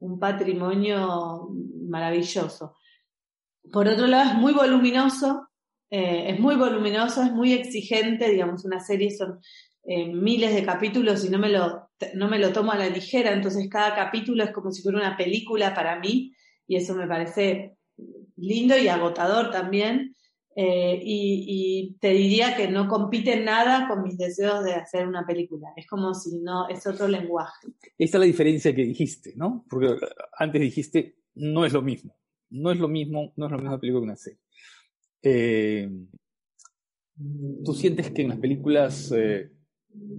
un 0.00 0.18
patrimonio 0.18 1.50
maravilloso. 1.88 2.74
Por 3.72 3.88
otro 3.88 4.06
lado, 4.06 4.30
es 4.30 4.36
muy 4.36 4.52
voluminoso, 4.52 5.48
eh, 5.90 6.30
es 6.30 6.40
muy 6.40 6.56
voluminoso, 6.56 7.22
es 7.22 7.32
muy 7.32 7.52
exigente, 7.52 8.28
digamos, 8.28 8.64
una 8.64 8.80
serie 8.80 9.10
son 9.10 9.40
eh, 9.84 10.06
miles 10.12 10.52
de 10.54 10.64
capítulos 10.64 11.24
y 11.24 11.30
no 11.30 11.38
me, 11.38 11.48
lo, 11.48 11.85
no 12.14 12.28
me 12.28 12.38
lo 12.38 12.52
tomo 12.52 12.72
a 12.72 12.78
la 12.78 12.88
ligera, 12.88 13.32
entonces 13.32 13.68
cada 13.68 13.94
capítulo 13.94 14.44
es 14.44 14.50
como 14.50 14.70
si 14.70 14.82
fuera 14.82 14.98
una 14.98 15.16
película 15.16 15.74
para 15.74 15.98
mí 15.98 16.34
y 16.66 16.76
eso 16.76 16.94
me 16.94 17.06
parece 17.06 17.76
lindo 18.36 18.76
y 18.76 18.88
agotador 18.88 19.50
también. 19.50 20.14
Eh, 20.58 21.00
y, 21.02 21.96
te 22.00 22.12
diría 22.12 22.56
que 22.56 22.68
no 22.68 22.88
compite 22.88 23.38
nada 23.38 23.86
con 23.88 24.02
mis 24.02 24.16
deseos 24.16 24.64
de 24.64 24.72
hacer 24.72 25.06
una 25.06 25.26
película. 25.26 25.68
Es 25.76 25.86
como 25.86 26.14
si 26.14 26.38
no, 26.38 26.66
es 26.68 26.86
otro 26.86 27.08
lenguaje. 27.08 27.68
Esta 27.98 28.16
es 28.16 28.20
la 28.20 28.24
diferencia 28.24 28.74
que 28.74 28.84
dijiste, 28.84 29.34
¿no? 29.36 29.66
Porque 29.68 29.94
antes 30.38 30.60
dijiste, 30.60 31.18
no 31.34 31.66
es 31.66 31.74
lo 31.74 31.82
mismo. 31.82 32.16
No 32.48 32.72
es 32.72 32.78
lo 32.78 32.88
mismo, 32.88 33.34
no 33.36 33.46
es 33.46 33.52
lo 33.52 33.58
mismo 33.58 33.78
película 33.78 34.00
que 34.00 34.04
una 34.06 34.16
serie. 34.16 34.40
Eh, 35.22 35.90
¿Tú 37.64 37.74
sientes 37.74 38.10
que 38.10 38.22
en 38.22 38.28
las 38.28 38.38
películas 38.38 39.12
eh, 39.12 39.50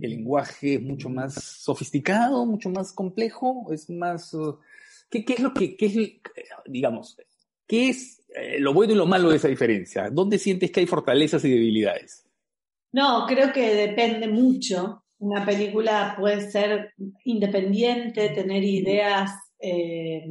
el 0.01 0.09
lenguaje 0.09 0.75
es 0.75 0.81
mucho 0.81 1.09
más 1.09 1.33
sofisticado, 1.33 2.45
mucho 2.45 2.69
más 2.69 2.91
complejo? 2.91 3.67
¿Es 3.71 3.89
más... 3.89 4.33
Uh, 4.33 4.57
¿qué, 5.09 5.25
es 5.27 5.39
lo 5.39 5.53
que, 5.53 5.75
es, 5.79 5.95
digamos, 6.65 7.17
qué 7.67 7.89
es 7.89 8.21
eh, 8.35 8.59
lo 8.59 8.73
bueno 8.73 8.93
y 8.93 8.95
lo 8.95 9.05
malo 9.05 9.29
de 9.29 9.37
esa 9.37 9.47
diferencia? 9.47 10.09
¿Dónde 10.09 10.37
sientes 10.37 10.71
que 10.71 10.81
hay 10.81 10.85
fortalezas 10.85 11.43
y 11.45 11.49
debilidades? 11.49 12.25
No, 12.91 13.25
creo 13.27 13.51
que 13.51 13.73
depende 13.75 14.27
mucho. 14.27 15.03
Una 15.19 15.45
película 15.45 16.15
puede 16.17 16.49
ser 16.51 16.93
independiente, 17.23 18.29
tener 18.29 18.63
ideas 18.63 19.31
eh, 19.59 20.25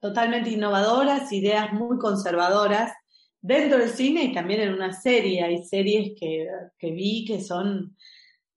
totalmente 0.00 0.50
innovadoras, 0.50 1.32
ideas 1.32 1.72
muy 1.72 1.98
conservadoras 1.98 2.92
dentro 3.46 3.78
del 3.78 3.90
cine 3.90 4.24
y 4.24 4.32
también 4.32 4.60
en 4.60 4.74
una 4.74 4.92
serie. 4.92 5.42
Hay 5.42 5.62
series 5.64 6.18
que, 6.18 6.48
que 6.78 6.90
vi 6.90 7.24
que 7.24 7.40
son 7.40 7.96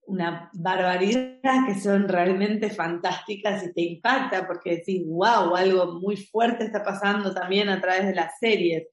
una 0.06 0.50
barbaridad, 0.52 1.66
que 1.66 1.80
son 1.80 2.08
realmente 2.08 2.70
fantásticas 2.70 3.64
y 3.64 3.72
te 3.72 3.82
impacta 3.82 4.46
porque 4.46 4.76
decís, 4.76 5.02
wow, 5.06 5.54
algo 5.54 6.00
muy 6.00 6.16
fuerte 6.16 6.64
está 6.64 6.82
pasando 6.82 7.32
también 7.32 7.68
a 7.68 7.80
través 7.80 8.06
de 8.06 8.14
las 8.14 8.32
series. 8.40 8.88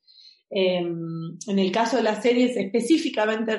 Em, 0.50 1.38
en 1.48 1.60
el 1.60 1.72
caso 1.72 1.98
de 1.98 2.04
las 2.04 2.22
series 2.22 2.56
específicamente 2.56 3.58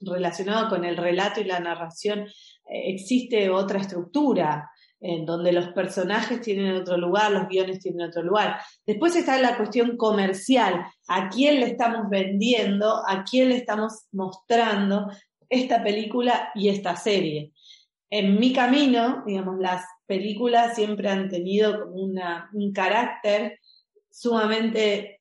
relacionado 0.00 0.68
con 0.68 0.84
el 0.84 0.96
relato 0.96 1.40
y 1.40 1.44
la 1.44 1.58
narración, 1.58 2.20
eh, 2.20 2.92
existe 2.92 3.48
otra 3.48 3.80
estructura 3.80 4.70
en 5.00 5.24
donde 5.24 5.52
los 5.52 5.68
personajes 5.68 6.40
tienen 6.40 6.76
otro 6.76 6.96
lugar, 6.96 7.32
los 7.32 7.48
guiones 7.48 7.80
tienen 7.80 8.08
otro 8.08 8.22
lugar. 8.22 8.60
Después 8.86 9.16
está 9.16 9.40
la 9.40 9.56
cuestión 9.56 9.96
comercial, 9.96 10.84
a 11.08 11.28
quién 11.30 11.60
le 11.60 11.66
estamos 11.66 12.08
vendiendo, 12.10 13.02
a 13.06 13.24
quién 13.24 13.48
le 13.48 13.56
estamos 13.56 14.06
mostrando 14.12 15.10
esta 15.48 15.82
película 15.82 16.50
y 16.54 16.68
esta 16.68 16.96
serie. 16.96 17.52
En 18.10 18.38
mi 18.38 18.52
camino, 18.52 19.22
digamos, 19.26 19.58
las 19.58 19.84
películas 20.06 20.74
siempre 20.74 21.08
han 21.08 21.28
tenido 21.28 21.80
como 21.80 21.94
una, 21.94 22.50
un 22.52 22.72
carácter 22.72 23.58
sumamente, 24.10 25.20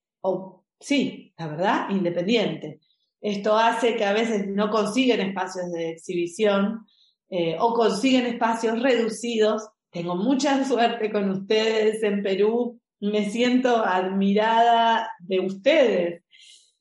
sí, 0.79 1.33
la 1.37 1.47
verdad, 1.47 1.89
independiente. 1.89 2.79
Esto 3.21 3.57
hace 3.57 3.95
que 3.95 4.05
a 4.05 4.13
veces 4.13 4.47
no 4.47 4.69
consiguen 4.69 5.21
espacios 5.21 5.71
de 5.71 5.91
exhibición, 5.91 6.85
eh, 7.29 7.55
o 7.59 7.73
consiguen 7.73 8.25
espacios 8.25 8.81
reducidos. 8.81 9.69
Tengo 9.91 10.15
mucha 10.15 10.63
suerte 10.67 11.11
con 11.11 11.29
ustedes 11.29 12.01
en 12.03 12.23
Perú. 12.23 12.79
Me 12.99 13.29
siento 13.29 13.77
admirada 13.77 15.11
de 15.19 15.39
ustedes. 15.39 16.23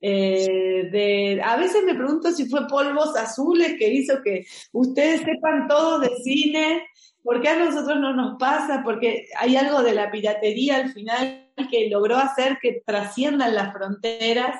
Eh, 0.00 0.88
de, 0.92 1.40
a 1.42 1.56
veces 1.56 1.82
me 1.84 1.94
pregunto 1.94 2.30
si 2.30 2.46
fue 2.46 2.68
polvos 2.68 3.16
azules 3.16 3.74
que 3.78 3.92
hizo 3.92 4.22
que 4.22 4.46
ustedes 4.72 5.22
sepan 5.22 5.66
todo 5.68 5.98
de 5.98 6.10
cine, 6.22 6.82
porque 7.22 7.48
a 7.48 7.58
nosotros 7.58 7.98
no 7.98 8.14
nos 8.14 8.38
pasa, 8.38 8.82
porque 8.84 9.26
hay 9.36 9.56
algo 9.56 9.82
de 9.82 9.94
la 9.94 10.10
piratería 10.10 10.76
al 10.76 10.92
final 10.92 11.50
que 11.70 11.90
logró 11.90 12.16
hacer 12.16 12.58
que 12.62 12.80
trasciendan 12.86 13.54
las 13.54 13.72
fronteras 13.72 14.56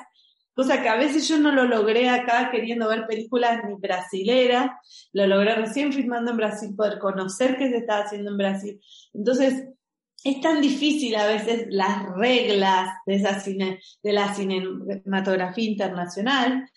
cosa 0.53 0.81
que 0.81 0.89
a 0.89 0.97
veces 0.97 1.27
yo 1.27 1.37
no 1.37 1.51
lo 1.51 1.65
logré 1.65 2.09
acá 2.09 2.49
queriendo 2.51 2.89
ver 2.89 3.07
películas 3.07 3.61
ni 3.67 3.75
brasileras, 3.75 4.71
lo 5.13 5.27
logré 5.27 5.55
recién 5.55 5.93
filmando 5.93 6.31
en 6.31 6.37
Brasil, 6.37 6.75
poder 6.75 6.99
conocer 6.99 7.57
qué 7.57 7.69
se 7.69 7.77
estaba 7.77 8.03
haciendo 8.03 8.31
en 8.31 8.37
Brasil. 8.37 8.81
Entonces, 9.13 9.69
es 10.23 10.41
tan 10.41 10.61
difícil 10.61 11.15
a 11.15 11.27
veces 11.27 11.67
las 11.69 12.05
reglas 12.15 12.89
de, 13.05 13.15
esa 13.15 13.39
cine, 13.39 13.79
de 14.03 14.13
la 14.13 14.33
cinematografía 14.33 15.69
internacional 15.69 16.69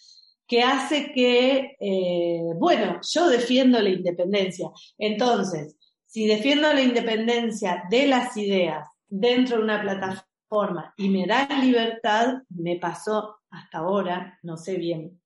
que 0.46 0.62
hace 0.62 1.12
que, 1.12 1.76
eh, 1.80 2.40
bueno, 2.56 3.00
yo 3.02 3.28
defiendo 3.28 3.80
la 3.80 3.88
independencia. 3.88 4.68
Entonces, 4.98 5.76
si 6.06 6.26
defiendo 6.26 6.72
la 6.72 6.82
independencia 6.82 7.84
de 7.90 8.06
las 8.06 8.36
ideas 8.36 8.86
dentro 9.08 9.56
de 9.56 9.64
una 9.64 9.80
plataforma 9.80 10.92
y 10.96 11.08
me 11.08 11.26
da 11.26 11.48
libertad, 11.62 12.34
me 12.50 12.76
pasó 12.76 13.41
hasta 13.52 13.78
ahora, 13.78 14.38
no 14.42 14.56
sé 14.56 14.76
bien 14.76 15.20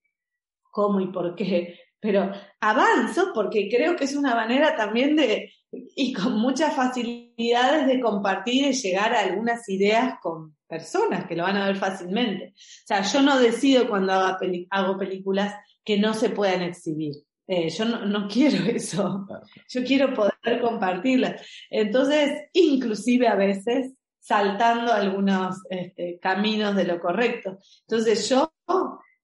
cómo 0.70 1.00
y 1.00 1.06
por 1.06 1.34
qué, 1.34 1.78
pero 2.00 2.30
avanzo 2.60 3.32
porque 3.34 3.68
creo 3.70 3.96
que 3.96 4.04
es 4.04 4.14
una 4.14 4.34
manera 4.34 4.76
también 4.76 5.16
de, 5.16 5.50
y 5.72 6.12
con 6.12 6.38
muchas 6.38 6.76
facilidades 6.76 7.86
de 7.86 8.00
compartir 8.00 8.66
y 8.66 8.72
llegar 8.72 9.14
a 9.14 9.20
algunas 9.20 9.66
ideas 9.68 10.16
con 10.22 10.54
personas 10.68 11.26
que 11.26 11.34
lo 11.34 11.44
van 11.44 11.56
a 11.56 11.66
ver 11.66 11.76
fácilmente. 11.76 12.52
O 12.56 12.86
sea, 12.86 13.02
yo 13.02 13.22
no 13.22 13.38
decido 13.38 13.88
cuando 13.88 14.12
hago, 14.12 14.98
películas 14.98 15.54
que 15.84 15.98
no 15.98 16.12
se 16.12 16.30
puedan 16.30 16.62
exhibir. 16.62 17.14
Eh, 17.48 17.70
yo 17.70 17.84
no, 17.84 18.28
quiero 18.28 18.64
eso. 18.66 19.26
Yo 19.68 19.84
quiero 19.84 20.12
poder 20.12 20.60
compartirlas. 20.60 21.40
Entonces, 21.70 22.48
inclusive 22.52 23.28
a 23.28 23.36
veces 23.36 23.92
saltando 24.26 24.92
algunos 24.92 25.62
este, 25.70 26.18
caminos 26.20 26.74
de 26.74 26.84
lo 26.84 26.98
correcto. 26.98 27.58
Entonces 27.82 28.28
yo, 28.28 28.52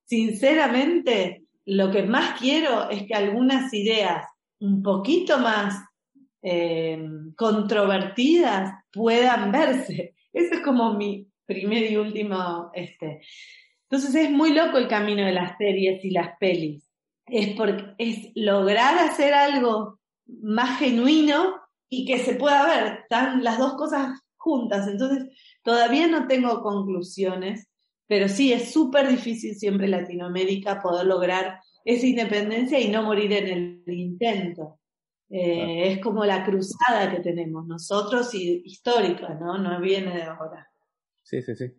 sinceramente, 0.05 1.47
lo 1.65 1.91
que 1.91 2.05
más 2.05 2.39
quiero 2.39 2.89
es 2.89 3.03
que 3.05 3.15
algunas 3.15 3.75
ideas 3.75 4.25
un 4.61 4.81
poquito 4.81 5.39
más 5.39 5.75
eh, 6.41 7.05
controvertidas 7.37 8.75
puedan 8.93 9.51
verse. 9.51 10.15
Ese 10.33 10.55
es 10.55 10.61
como 10.61 10.95
mi 10.95 11.27
primer 11.47 11.91
y 11.91 11.97
último, 11.97 12.71
este. 12.73 13.23
Entonces 13.91 14.15
es 14.15 14.31
muy 14.31 14.55
loco 14.55 14.79
el 14.79 14.87
camino 14.87 15.25
de 15.25 15.33
las 15.33 15.59
series 15.59 16.05
y 16.05 16.11
las 16.11 16.37
pelis. 16.39 16.89
Es 17.27 17.57
porque 17.57 17.95
es 17.99 18.31
lograr 18.37 18.99
hacer 18.99 19.35
algo 19.35 19.99
más 20.27 20.79
genuino 20.79 21.57
y 21.89 22.05
que 22.05 22.21
se 22.21 22.37
pueda 22.37 22.65
ver. 22.67 23.01
Están 23.03 23.43
las 23.43 23.59
dos 23.59 23.75
cosas 23.75 24.22
juntas. 24.43 24.89
Entonces, 24.89 25.29
todavía 25.63 26.09
no 26.09 26.27
tengo 26.27 26.63
conclusiones, 26.63 27.69
pero 28.07 28.29
sí 28.29 28.53
es 28.53 28.73
súper 28.73 29.09
difícil 29.09 29.55
siempre 29.55 29.87
en 29.87 29.93
Latinoamérica 29.93 30.83
poder 30.83 31.07
lograr 31.07 31.61
esa 31.85 32.07
independencia 32.07 32.79
y 32.81 32.89
no 32.89 33.03
morir 33.03 33.33
en 33.33 33.83
el 33.87 33.99
intento. 33.99 34.79
Eh, 35.31 35.93
es 35.93 36.01
como 36.01 36.27
la 36.27 36.45
cruzada 36.45 37.11
que 37.11 37.21
tenemos 37.21 37.67
nosotros 37.67 38.35
y 38.35 38.63
histórica, 38.67 39.35
¿no? 39.35 39.57
No 39.57 39.81
viene 39.81 40.15
de 40.15 40.23
ahora. 40.25 40.69
Sí, 41.23 41.41
sí, 41.41 41.57
sí. 41.57 41.73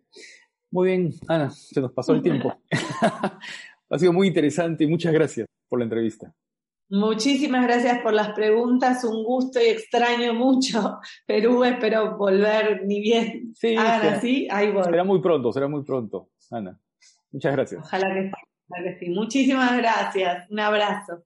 Muy 0.72 0.88
bien, 0.88 1.14
Ana, 1.28 1.50
se 1.50 1.80
nos 1.80 1.92
pasó 1.92 2.14
el 2.14 2.22
tiempo. 2.22 2.52
ha 3.90 3.98
sido 3.98 4.12
muy 4.12 4.26
interesante 4.26 4.82
y 4.82 4.86
muchas 4.88 5.12
gracias 5.12 5.46
por 5.68 5.78
la 5.78 5.84
entrevista. 5.84 6.34
Muchísimas 6.94 7.66
gracias 7.66 7.98
por 8.02 8.12
las 8.12 8.30
preguntas, 8.34 9.02
un 9.02 9.24
gusto 9.24 9.60
y 9.60 9.64
extraño 9.64 10.32
mucho 10.32 11.00
Perú, 11.26 11.64
espero 11.64 12.16
volver 12.16 12.82
ni 12.86 13.00
bien. 13.00 13.52
Sí, 13.52 13.74
Ahora 13.74 14.20
sí, 14.20 14.46
ahí 14.48 14.70
voy. 14.70 14.84
Será 14.84 15.02
muy 15.02 15.20
pronto, 15.20 15.52
será 15.52 15.66
muy 15.66 15.82
pronto, 15.82 16.28
Ana. 16.52 16.78
Muchas 17.32 17.52
gracias. 17.52 17.84
Ojalá 17.84 18.14
que, 18.14 18.30
ojalá 18.68 18.84
que 18.84 18.98
sí. 19.00 19.10
Muchísimas 19.10 19.76
gracias, 19.76 20.48
un 20.50 20.60
abrazo. 20.60 21.20